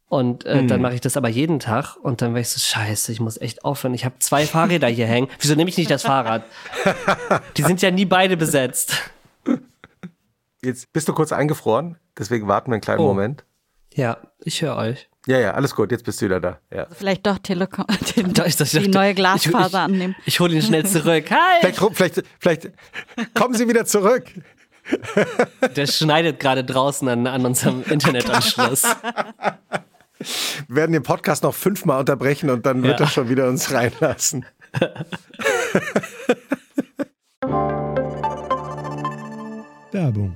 [0.08, 3.12] Und äh, dann mache ich das aber jeden Tag und dann war ich so, scheiße,
[3.12, 3.96] ich muss echt aufhören.
[3.96, 5.30] Ich habe zwei Fahrräder hier hängen.
[5.40, 6.44] Wieso nehme ich nicht das Fahrrad?
[7.58, 8.94] Die sind ja nie beide besetzt.
[10.66, 13.08] Jetzt bist du kurz eingefroren, deswegen warten wir einen kleinen Oh.
[13.08, 13.46] Moment.
[13.94, 15.10] Ja, ich höre euch.
[15.28, 16.60] Ja, ja, alles gut, jetzt bist du wieder da.
[16.72, 16.86] Ja.
[16.92, 17.86] Vielleicht doch Telekom,
[18.16, 20.16] den, Da ist das- die neue Glasfaser ich, ich, annehmen.
[20.26, 21.32] Ich hole ihn schnell zurück.
[21.32, 21.62] Hi!
[21.62, 22.72] Vielleicht, vielleicht, vielleicht
[23.34, 24.26] kommen Sie wieder zurück.
[25.76, 28.84] Der schneidet gerade draußen an, an unserem Internetanschluss.
[30.68, 33.06] Wir werden den Podcast noch fünfmal unterbrechen und dann wird Ja.
[33.08, 34.46] er schon wieder uns reinlassen.
[39.92, 40.36] Werbung.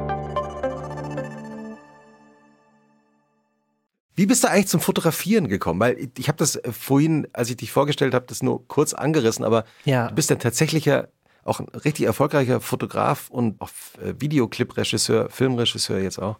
[4.21, 5.79] Wie bist du eigentlich zum Fotografieren gekommen?
[5.79, 9.43] Weil ich, habe das äh, vorhin, als ich dich vorgestellt habe, das nur kurz angerissen,
[9.43, 10.09] aber Ja.
[10.09, 11.07] du bist ein tatsächlicher,
[11.43, 16.37] auch ein richtig erfolgreicher Fotograf und auch äh, Videoclip-Regisseur, Filmregisseur jetzt auch.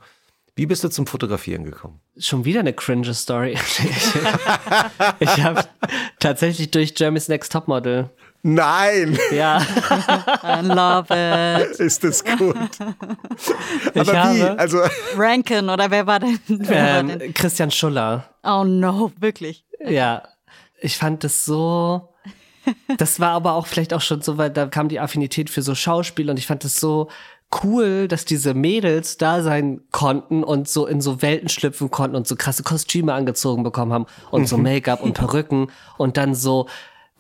[0.56, 2.00] Wie bist du zum Fotografieren gekommen?
[2.20, 3.58] Schon wieder eine cringe Story.
[5.20, 5.66] ich habe
[6.20, 8.12] tatsächlich durch Jeremy's Next Topmodel.
[8.44, 9.62] Nein, Ja,
[10.44, 11.72] I love it.
[11.80, 12.56] ist das gut.
[13.94, 14.18] ich Aber wie?
[14.44, 14.80] habe Also
[15.16, 16.40] Rankin, oder wer war denn?
[16.48, 17.22] Wer war denn?
[17.22, 18.26] ähm, Christian Schuller.
[18.44, 19.64] Oh no, wirklich.
[19.86, 20.24] Ja,
[20.80, 22.10] ich fand das so.
[22.98, 25.74] Das war aber auch vielleicht auch schon so, weil da kam die Affinität für so
[25.76, 27.10] Schauspiel und ich fand das so
[27.64, 32.28] cool, dass diese Mädels da sein konnten und so in so Welten schlüpfen konnten und
[32.28, 36.68] so krasse Kostüme angezogen bekommen haben und so Make-up und Perücken und dann so,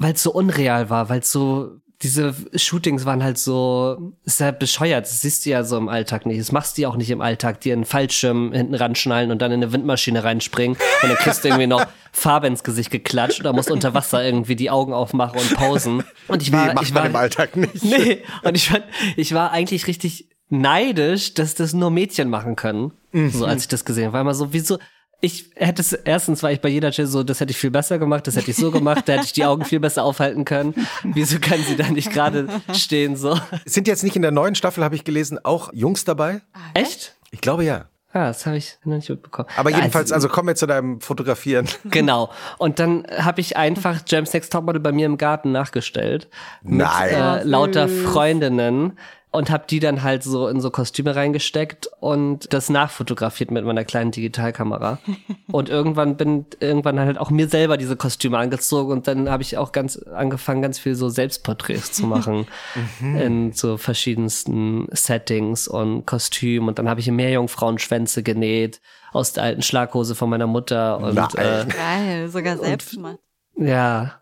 [0.02, 4.50] weil es so unreal war, weil es so diese Shootings waren halt so, ist ja
[4.50, 6.40] bescheuert, das siehst du ja so im Alltag nicht.
[6.40, 9.52] Das machst du ja auch nicht im Alltag, dir einen Fallschirm hinten ranschnallen und dann
[9.52, 13.54] in eine Windmaschine reinspringen und dann kriegst du irgendwie noch Farbe ins Gesicht geklatscht oder
[13.54, 16.04] musst unter Wasser irgendwie die Augen aufmachen und pausen.
[16.28, 17.84] Und ich war, nee, macht ich war, im Alltag nicht.
[17.84, 18.80] Nee, und ich war,
[19.16, 22.92] ich war eigentlich richtig neidisch, dass das nur Mädchen machen können.
[23.14, 24.14] So als ich das gesehen habe.
[24.18, 24.80] Weil man so, wieso,
[25.22, 28.00] ich hätte es, erstens war ich bei jeder Chill so, das hätte ich viel besser
[28.00, 30.74] gemacht, das hätte ich so gemacht, da hätte ich die Augen viel besser aufhalten können.
[31.04, 33.40] Wieso kann sie da nicht gerade stehen so?
[33.66, 36.42] Sind jetzt nicht in der neuen Staffel, habe ich gelesen, auch Jungs dabei?
[36.74, 37.16] Echt?
[37.30, 37.86] Ich glaube ja.
[38.14, 39.48] Ja, das habe ich noch nicht mitbekommen.
[39.56, 41.68] Aber jedenfalls, also kommen wir zu deinem Fotografieren.
[41.86, 42.30] Genau.
[42.58, 46.28] Und dann habe ich einfach James Next Topmodel bei mir im Garten nachgestellt.
[46.62, 47.10] Mit, Nein.
[47.10, 48.98] Äh, lauter Freundinnen.
[49.34, 53.86] Und habe die dann halt so in so Kostüme reingesteckt und das nachfotografiert mit meiner
[53.86, 55.00] kleinen Digitalkamera.
[55.52, 59.58] und irgendwann bin irgendwann halt auch mir selber diese Kostüme angezogen und dann habe ich
[59.58, 62.46] auch ganz angefangen, ganz viel so Selbstporträts zu machen
[63.00, 66.68] in so verschiedensten Settings und Kostümen.
[66.68, 68.82] Und dann habe ich Meerjungfrauenschwänze genäht
[69.14, 71.30] aus der alten Schlaghose von meiner Mutter und Nein.
[71.38, 73.20] äh, Geil, sogar selbst gemacht.
[73.56, 74.21] ja.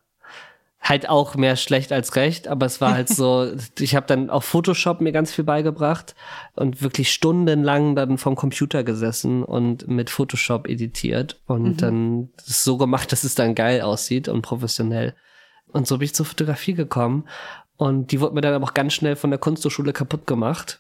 [0.82, 4.46] Halt auch mehr schlecht als recht, aber es war halt so, ich habe dann auf
[4.46, 6.16] Photoshop mir ganz viel beigebracht
[6.56, 12.78] und wirklich stundenlang dann vom Computer gesessen und mit Photoshop editiert und dann das so
[12.78, 15.16] gemacht, dass es dann geil aussieht und professionell.
[15.72, 17.26] Und so bin ich zur Fotografie gekommen
[17.78, 20.80] und die wurde mir dann aber auch ganz schnell von der Kunsthochschule kaputt gemacht,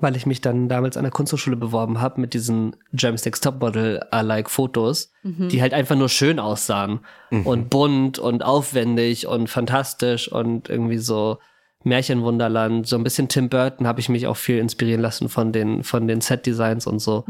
[0.00, 4.50] weil ich mich dann damals an der Kunsthochschule beworben habe mit diesen James Next Topmodel-alike
[4.50, 7.00] Fotos, die halt einfach nur schön aussahen
[7.44, 11.38] und bunt und aufwendig und fantastisch und irgendwie so
[11.84, 15.84] Märchenwunderland, so ein bisschen Tim Burton habe ich mich auch viel inspirieren lassen von den
[15.84, 17.24] von den Set-Designs und so.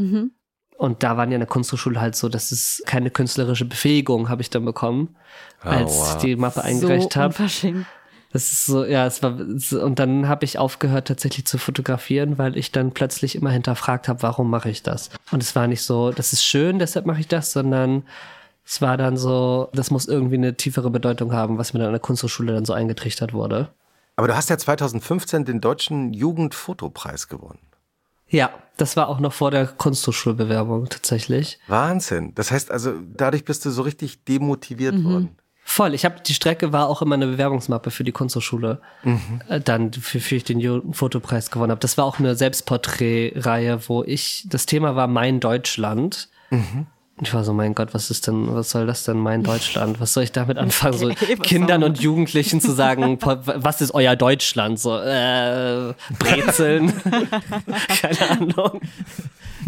[0.76, 4.42] Und da waren ja in der Kunsthochschule halt so, dass es keine künstlerische Befähigung habe
[4.42, 5.16] ich dann bekommen,
[5.60, 6.16] als wow.
[6.16, 7.34] ich die Mappe So eingereicht habe.
[8.34, 12.56] Das ist so, ja, es war und dann habe ich aufgehört tatsächlich zu fotografieren, weil
[12.56, 15.10] ich dann plötzlich immer hinterfragt habe, warum mache ich das?
[15.30, 18.02] Und es war nicht so, das ist schön, deshalb mache ich das, sondern
[18.66, 21.92] es war dann so, das muss irgendwie eine tiefere Bedeutung haben, was mir dann an
[21.92, 23.68] der Kunsthochschule dann so eingetrichtert wurde.
[24.16, 27.60] Aber du hast ja 2015 den deutschen Jugendfotopreis gewonnen.
[28.26, 31.60] Ja, das war auch noch vor der Kunsthochschulbewerbung tatsächlich.
[31.68, 32.34] Wahnsinn.
[32.34, 35.36] Das heißt also, dadurch bist du so richtig demotiviert worden.
[35.66, 35.94] Voll.
[35.94, 38.80] Ich habe die Strecke war auch immer eine Bewerbungsmappe für die Kunsthochschule,
[39.48, 41.80] äh, dann für, für ich den Jugendfotopreis gewonnen habe.
[41.80, 46.28] Das war auch eine Selbstporträtreihe, wo ich das Thema war mein Deutschland.
[47.22, 50.00] Ich war so, mein Gott, was ist denn, was soll das denn, mein Deutschland?
[50.00, 54.16] Was soll ich damit anfangen, so Okay, Kindern und Jugendlichen zu sagen, was ist euer
[54.16, 54.80] Deutschland?
[54.80, 56.92] So, äh, Brezeln,
[58.00, 58.80] keine Ahnung.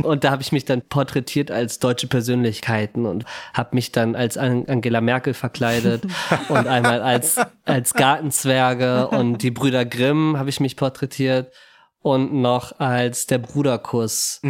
[0.03, 3.25] Und da habe ich mich dann porträtiert als deutsche Persönlichkeiten und
[3.55, 6.05] habe mich dann als An- Angela Merkel verkleidet
[6.49, 11.53] und einmal als, als Gartenzwerge und die Brüder Grimm habe ich mich porträtiert
[12.01, 14.41] und noch als der Bruderkuss.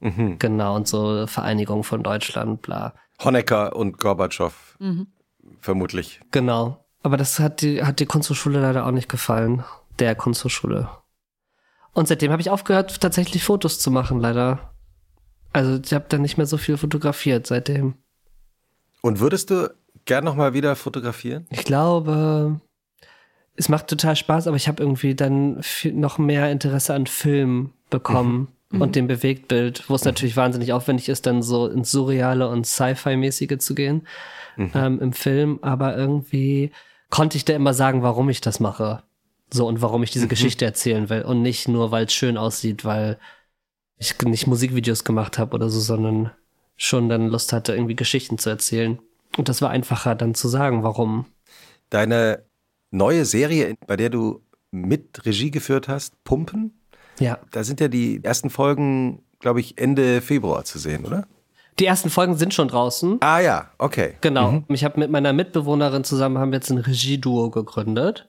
[0.00, 2.94] Genau, und so Vereinigung von Deutschland, bla.
[3.22, 4.76] Honecker und Gorbatschow.
[5.60, 6.20] Vermutlich.
[6.30, 6.84] Genau.
[7.02, 9.64] Aber das hat die, hat die Kunsthochschule leider auch nicht gefallen.
[9.98, 10.88] Der Kunsthochschule.
[11.92, 14.72] Und seitdem habe ich aufgehört, tatsächlich Fotos zu machen, leider.
[15.52, 17.94] Also ich habe dann nicht mehr so viel fotografiert seitdem.
[19.00, 19.74] Und würdest du
[20.04, 21.46] gern nochmal wieder fotografieren?
[21.50, 22.60] Ich glaube,
[23.56, 25.60] es macht total Spaß, aber ich habe irgendwie dann
[25.92, 31.26] noch mehr Interesse an Film bekommen und dem Bewegtbild, wo es natürlich wahnsinnig aufwendig ist,
[31.26, 34.06] dann so ins Surreale und Sci-Fi-mäßige zu gehen
[34.56, 35.58] ähm, im Film.
[35.62, 36.70] Aber irgendwie
[37.08, 39.02] konnte ich da immer sagen, warum ich das mache.
[39.52, 41.22] So und warum ich diese Geschichte erzählen will.
[41.22, 43.18] Und nicht nur, weil es schön aussieht, weil
[43.98, 46.30] ich nicht Musikvideos gemacht habe oder so, sondern
[46.76, 48.98] schon dann Lust hatte, irgendwie Geschichten zu erzählen.
[49.36, 51.26] Und das war einfacher dann zu sagen, warum.
[51.90, 52.44] Deine
[52.90, 56.80] neue Serie, bei der du mit Regie geführt hast, Pumpen,
[57.18, 57.38] Ja.
[57.50, 61.26] da sind ja die ersten Folgen, glaube ich, Ende Februar zu sehen, oder?
[61.78, 63.18] Die ersten Folgen sind schon draußen.
[63.20, 64.14] Ah ja, okay.
[64.20, 64.62] Genau.
[64.68, 68.28] Ich habe mit meiner Mitbewohnerin zusammen haben wir jetzt ein Regieduo gegründet.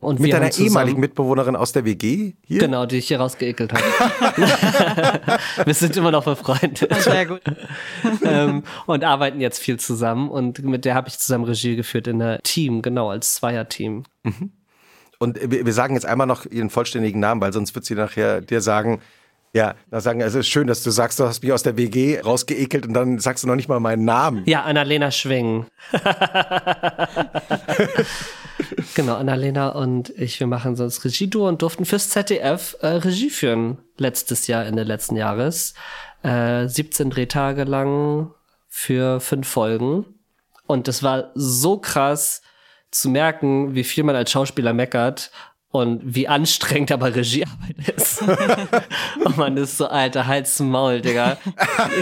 [0.00, 2.58] Und Mit deiner ehemaligen Mitbewohnerin aus der WG hier?
[2.58, 5.20] Genau, die ich hier rausgeekelt habe.
[5.66, 6.88] wir sind immer noch befreundet.
[7.02, 7.42] Sehr gut.
[8.24, 10.30] ähm, und arbeiten jetzt viel zusammen.
[10.30, 14.04] Und mit der habe ich zusammen Regie geführt in der Team, genau, als Zweierteam.
[15.18, 18.40] Und wir, wir sagen jetzt einmal noch ihren vollständigen Namen, weil sonst wird sie nachher
[18.40, 19.02] dir sagen,
[19.52, 21.76] ja, na sagen, also es ist schön, dass du sagst, du hast mich aus der
[21.76, 24.44] WG rausgeekelt und dann sagst du noch nicht mal meinen Namen.
[24.46, 25.66] Ja, Annalena Schwing.
[28.94, 33.30] Genau, Annalena und ich, wir machen so das Regieduo und durften fürs ZDF äh, Regie
[33.30, 35.74] führen letztes Jahr, Ende letzten Jahres.
[36.22, 38.32] Äh, 17 Drehtage lang
[38.68, 40.06] für fünf Folgen.
[40.66, 42.42] Und das war so krass
[42.90, 45.30] zu merken, wie viel man als Schauspieler meckert
[45.70, 48.22] und wie anstrengend aber Regiearbeit ist.
[49.24, 51.38] und man ist so, alter, Hals zum Maul, Digga.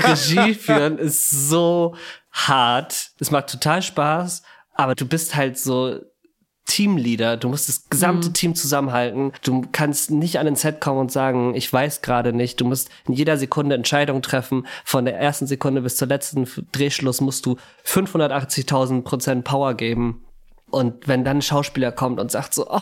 [0.04, 1.94] Regie führen ist so
[2.32, 3.10] hart.
[3.20, 4.42] Es macht total Spaß,
[4.74, 6.00] aber du bist halt so
[6.68, 7.36] Teamleader.
[7.36, 8.34] Du musst das gesamte mhm.
[8.34, 9.32] Team zusammenhalten.
[9.42, 12.60] Du kannst nicht an ein Set kommen und sagen, ich weiß gerade nicht.
[12.60, 14.66] Du musst in jeder Sekunde Entscheidungen treffen.
[14.84, 20.24] Von der ersten Sekunde bis zur letzten Drehschluss musst du 580.000 Prozent Power geben.
[20.70, 22.80] Und wenn dann ein Schauspieler kommt und sagt so, oh,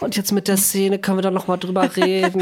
[0.00, 2.40] und jetzt mit der Szene können wir da noch mal drüber reden.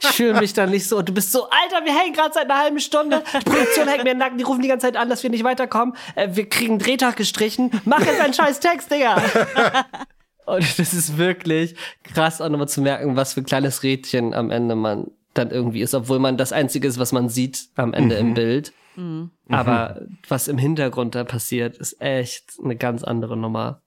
[0.00, 0.98] ich fühle mich da nicht so.
[0.98, 3.22] Und du bist so, Alter, wir hängen gerade seit einer halben Stunde.
[3.32, 4.38] Die Produktion hängt mir im Nacken.
[4.38, 5.96] Die rufen die ganze Zeit an, dass wir nicht weiterkommen.
[6.14, 7.70] Äh, wir kriegen einen Drehtag gestrichen.
[7.84, 9.16] Mach jetzt einen scheiß Text, Digga.
[10.46, 11.74] Und das ist wirklich
[12.04, 15.82] krass, auch nochmal zu merken, was für ein kleines Rädchen am Ende man dann irgendwie
[15.82, 18.28] ist, obwohl man das Einzige ist, was man sieht am Ende mhm.
[18.28, 18.72] im Bild.
[18.94, 19.30] Mhm.
[19.48, 23.82] Aber was im Hintergrund da passiert, ist echt eine ganz andere Nummer.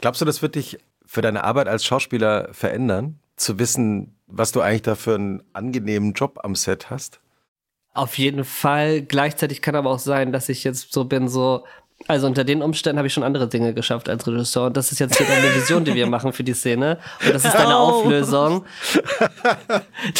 [0.00, 4.60] Glaubst du, das wird dich für deine Arbeit als Schauspieler verändern, zu wissen, was du
[4.60, 7.20] eigentlich da für einen angenehmen Job am Set hast?
[7.94, 9.02] Auf jeden Fall.
[9.02, 11.64] Gleichzeitig kann aber auch sein, dass ich jetzt so bin, so,
[12.08, 14.66] also unter den Umständen habe ich schon andere Dinge geschafft als Regisseur.
[14.66, 16.98] Und das ist jetzt hier deine Vision, die wir machen für die Szene.
[17.24, 18.00] Und das ist deine oh.
[18.00, 18.64] Auflösung.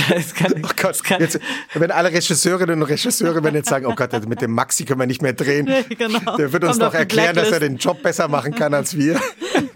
[0.09, 1.39] Das kann, oh Gott, das kann jetzt,
[1.75, 5.07] wenn alle Regisseurinnen und Regisseure werden jetzt sagen, oh Gott, mit dem Maxi können wir
[5.07, 5.69] nicht mehr drehen.
[5.97, 6.37] genau.
[6.37, 9.21] Der wird uns noch erklären, dass er den Job besser machen kann als wir.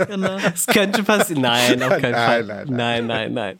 [0.08, 0.38] Genau.
[0.38, 1.42] Das könnte passieren.
[1.42, 2.44] Nein, auf keinen nein, Fall.
[2.44, 3.06] Nein nein.
[3.06, 3.58] nein, nein, nein.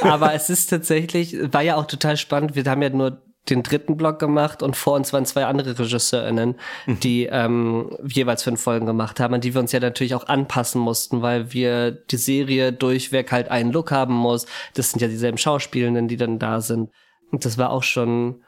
[0.00, 2.54] Aber es ist tatsächlich, war ja auch total spannend.
[2.54, 3.20] Wir haben ja nur
[3.50, 6.54] den dritten Block gemacht und vor uns waren zwei andere RegisseurInnen,
[6.86, 7.00] mhm.
[7.00, 10.80] die ähm, jeweils fünf Folgen gemacht haben, an die wir uns ja natürlich auch anpassen
[10.80, 14.46] mussten, weil wir die Serie durchweg halt einen Look haben muss.
[14.74, 16.90] Das sind ja dieselben Schauspielenden, die dann da sind.
[17.32, 18.42] Und das war auch schon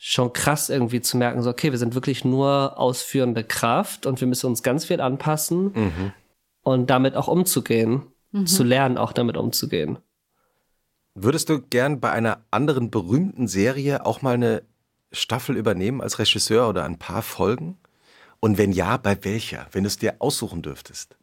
[0.00, 4.28] schon krass irgendwie zu merken, so okay, wir sind wirklich nur ausführende Kraft und wir
[4.28, 6.12] müssen uns ganz viel anpassen mhm.
[6.62, 8.46] und damit auch umzugehen, mhm.
[8.46, 9.98] zu lernen, auch damit umzugehen.
[11.22, 14.62] Würdest du gern bei einer anderen berühmten Serie auch mal eine
[15.12, 17.78] Staffel übernehmen als Regisseur oder ein paar Folgen?
[18.40, 21.16] Und wenn ja, bei welcher, wenn du es dir aussuchen dürftest?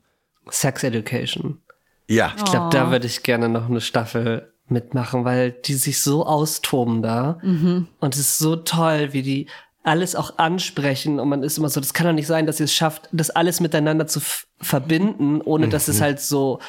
[0.50, 1.62] Sex Education.
[2.08, 2.34] Ja.
[2.38, 2.92] Ich glaube, da oh.
[2.92, 7.40] würde ich gerne noch eine Staffel mitmachen, weil die sich so austoben da.
[7.42, 7.88] Mhm.
[8.00, 9.48] Und es ist so toll, wie die
[9.84, 12.64] alles auch ansprechen und man ist immer so, das kann doch nicht sein, dass ihr
[12.64, 14.20] es schafft, das alles miteinander zu
[14.60, 15.70] verbinden, ohne mhm.
[15.70, 16.04] dass es mhm.
[16.04, 16.60] halt so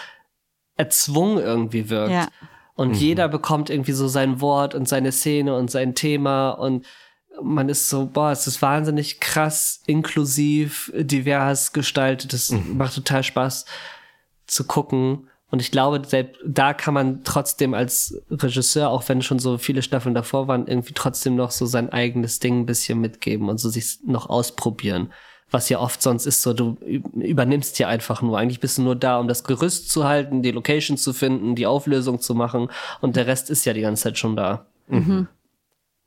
[0.76, 2.12] erzwungen irgendwie wirkt.
[2.12, 2.28] Ja.
[2.76, 2.94] Und mhm.
[2.94, 6.86] jeder bekommt irgendwie so sein Wort und seine Szene und sein Thema und
[7.42, 12.32] man ist so, boah, es ist wahnsinnig krass, inklusiv, divers gestaltet.
[12.32, 12.76] Das mhm.
[12.78, 13.66] macht total Spaß
[14.46, 15.28] zu gucken.
[15.50, 19.82] Und ich glaube, selbst da kann man trotzdem als Regisseur, auch wenn schon so viele
[19.82, 23.68] Staffeln davor waren, irgendwie trotzdem noch so sein eigenes Ding ein bisschen mitgeben und so
[23.68, 25.12] sich noch ausprobieren
[25.50, 26.76] was ja oft sonst ist so, du
[27.14, 28.38] übernimmst ja einfach nur.
[28.38, 31.66] Eigentlich bist du nur da, um das Gerüst zu halten, die Location zu finden, die
[31.66, 32.68] Auflösung zu machen
[33.00, 34.66] und der Rest ist ja die ganze Zeit schon da.
[34.88, 35.28] Mhm.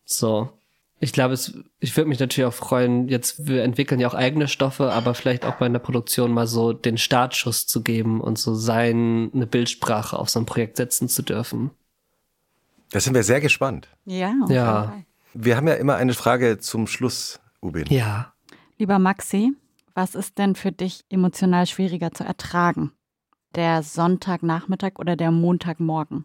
[0.05, 0.49] So.
[1.01, 4.49] Ich glaube, es, ich würde mich natürlich auch freuen, jetzt, wir entwickeln ja auch eigene
[4.49, 8.53] Stoffe, aber vielleicht auch bei einer Produktion mal so den Startschuss zu geben und so
[8.53, 11.71] sein, eine Bildsprache auf so ein Projekt setzen zu dürfen.
[12.91, 13.87] Da sind wir sehr gespannt.
[14.03, 14.33] Ja.
[14.49, 14.93] Ja.
[15.33, 17.85] Wir haben ja immer eine Frage zum Schluss, Ubin.
[17.89, 18.33] Ja.
[18.79, 19.51] Lieber Maxi,
[19.93, 22.93] was ist denn für dich emotional schwieriger zu ertragen?
[23.53, 26.23] Der Sonntagnachmittag oder der Montagmorgen?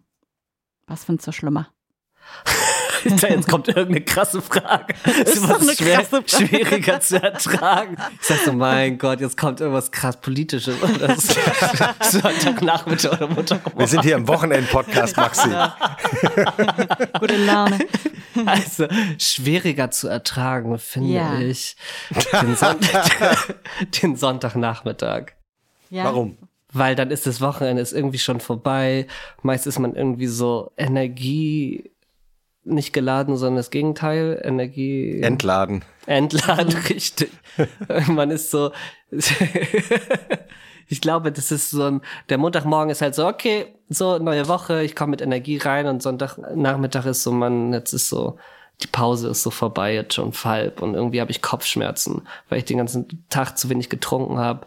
[0.86, 1.70] Was findest du schlimmer?
[3.04, 4.94] Jetzt kommt irgendeine krasse Frage.
[5.04, 6.46] Das ist was schwer, krasse Frage.
[6.46, 7.96] schwieriger zu ertragen.
[8.20, 10.78] Ich sag so, mein Gott, jetzt kommt irgendwas krass Politisches.
[12.00, 13.78] Sonntagnachmittag oder Montagmorgen.
[13.78, 15.50] Wir sind hier im Wochenend-Podcast, Maxi.
[17.20, 17.78] Gute Laune.
[18.46, 18.86] Also,
[19.18, 21.38] schwieriger zu ertragen, finde ja.
[21.38, 21.76] ich,
[22.32, 23.54] den, Sonntag,
[24.02, 25.32] den Sonntagnachmittag.
[25.90, 26.04] Ja.
[26.04, 26.36] Warum?
[26.72, 29.06] Weil dann ist das Wochenende ist irgendwie schon vorbei.
[29.42, 31.90] Meist ist man irgendwie so Energie
[32.64, 35.20] nicht geladen, sondern das Gegenteil, Energie.
[35.20, 35.84] Entladen.
[36.06, 37.30] Entladen, richtig.
[38.08, 38.72] man ist so,
[40.88, 44.82] ich glaube, das ist so ein, der Montagmorgen ist halt so, okay, so neue Woche,
[44.82, 48.38] ich komme mit Energie rein und Sonntagnachmittag ist so, man, jetzt ist so,
[48.82, 52.64] die Pause ist so vorbei, jetzt schon halb und irgendwie habe ich Kopfschmerzen, weil ich
[52.64, 54.66] den ganzen Tag zu wenig getrunken habe,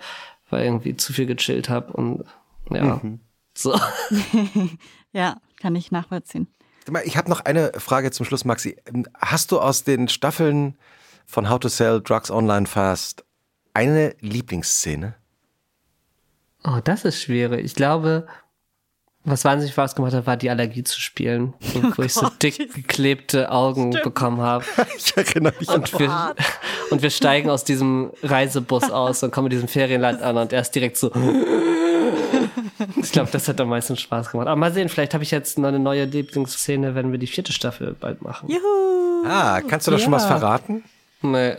[0.50, 2.24] weil irgendwie zu viel gechillt habe und
[2.70, 3.20] ja, mhm.
[3.54, 3.78] so.
[5.12, 6.48] ja, kann ich nachvollziehen.
[7.04, 8.78] Ich habe noch eine Frage zum Schluss, Maxi.
[9.20, 10.78] Hast du aus den Staffeln
[11.26, 13.26] von How to Sell Drugs Online Fast
[13.74, 15.16] eine Lieblingsszene?
[16.68, 17.64] Oh, das ist schwierig.
[17.66, 18.28] Ich glaube,
[19.24, 22.22] was wahnsinnig Spaß gemacht hat, war die Allergie zu spielen, wo, Oh wo ich so
[22.22, 24.66] Gott, dick geklebte Augen bekommen habe.
[24.98, 25.70] Ich erinnere mich.
[25.70, 26.36] Und wir,
[26.92, 30.62] und wir steigen aus diesem Reisebus aus und kommen in diesem Ferienland an und er
[30.62, 31.12] ist direkt so.
[32.98, 34.48] Ich glaube, das hat am meisten Spaß gemacht.
[34.48, 37.54] Aber mal sehen, vielleicht habe ich jetzt noch eine neue Lieblingsszene, wenn wir die vierte
[37.54, 38.50] Staffel bald machen.
[38.50, 39.26] Juhu!
[39.26, 40.18] Ah, kannst du da schon Ja.
[40.18, 40.84] was verraten?
[41.22, 41.56] Nee.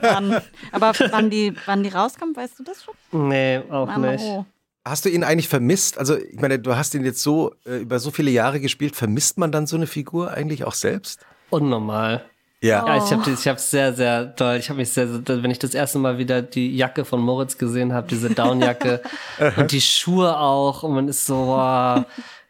[0.00, 0.40] Wann,
[0.72, 3.28] aber wann die, wann die rauskommt, weißt du das schon?
[3.28, 4.22] Nee, auch Mama, nicht.
[4.24, 4.44] oh.
[4.84, 5.98] Hast du ihn eigentlich vermisst?
[5.98, 8.96] Also, ich meine, du hast ihn jetzt so äh, über so viele Jahre gespielt.
[8.96, 11.24] Vermisst man dann so eine Figur eigentlich auch selbst?
[11.50, 12.24] Unnormal.
[12.62, 12.86] Ja.
[12.86, 14.56] Ja, ich habe ich hab sehr, sehr doll.
[14.56, 17.56] Ich habe mich sehr, sehr, wenn ich das erste Mal wieder die Jacke von Moritz
[17.56, 19.02] gesehen habe, diese Downjacke
[19.56, 22.04] und die Schuhe auch und man ist so, wow,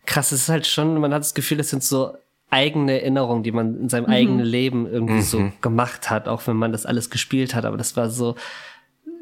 [0.07, 2.17] krass, es ist halt schon, man hat das Gefühl, es sind so
[2.51, 6.73] eigene Erinnerungen, die man in seinem eigenen Leben irgendwie so gemacht hat, auch wenn man
[6.73, 8.35] das alles gespielt hat, aber das war so,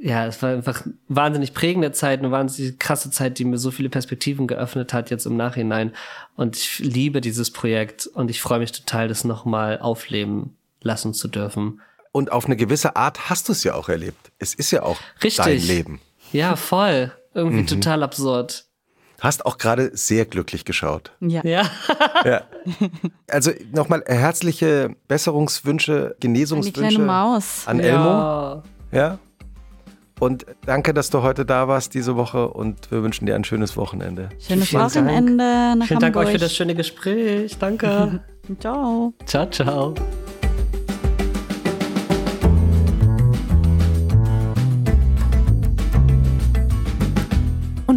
[0.01, 3.89] ja, es war einfach wahnsinnig prägende Zeit, eine wahnsinnig krasse Zeit, die mir so viele
[3.89, 5.93] Perspektiven geöffnet hat jetzt im Nachhinein.
[6.37, 11.29] Und ich liebe dieses Projekt und ich freue mich total, das nochmal aufleben lassen zu
[11.29, 11.81] dürfen.
[12.13, 14.31] Und auf eine gewisse Art hast du es ja auch erlebt.
[14.39, 15.45] Es ist ja auch Richtig.
[15.45, 16.01] dein Leben.
[16.33, 17.13] Ja, voll.
[17.35, 18.65] Irgendwie total absurd.
[19.21, 21.13] Hast auch gerade sehr glücklich geschaut.
[21.21, 21.43] Ja.
[21.45, 21.63] Ja.
[22.25, 22.43] Ja.
[23.31, 27.65] Also nochmal herzliche Besserungswünsche, Die Genesungswünsche kleine Maus.
[27.67, 28.09] an Elmo.
[28.09, 28.63] Ja.
[28.93, 29.19] Ja.
[30.21, 33.77] Und danke, dass du heute da warst diese Woche und wir wünschen dir ein schönes
[33.77, 34.31] Wochenende.
[34.41, 34.95] Schönes Vielen Dank.
[34.97, 36.27] Wochenende nach Vielen Dank Hamburg.
[36.27, 37.57] euch für das schöne Gespräch.
[37.59, 38.21] Danke.
[38.61, 39.13] Ciao.
[39.27, 39.95] ciao, ciao.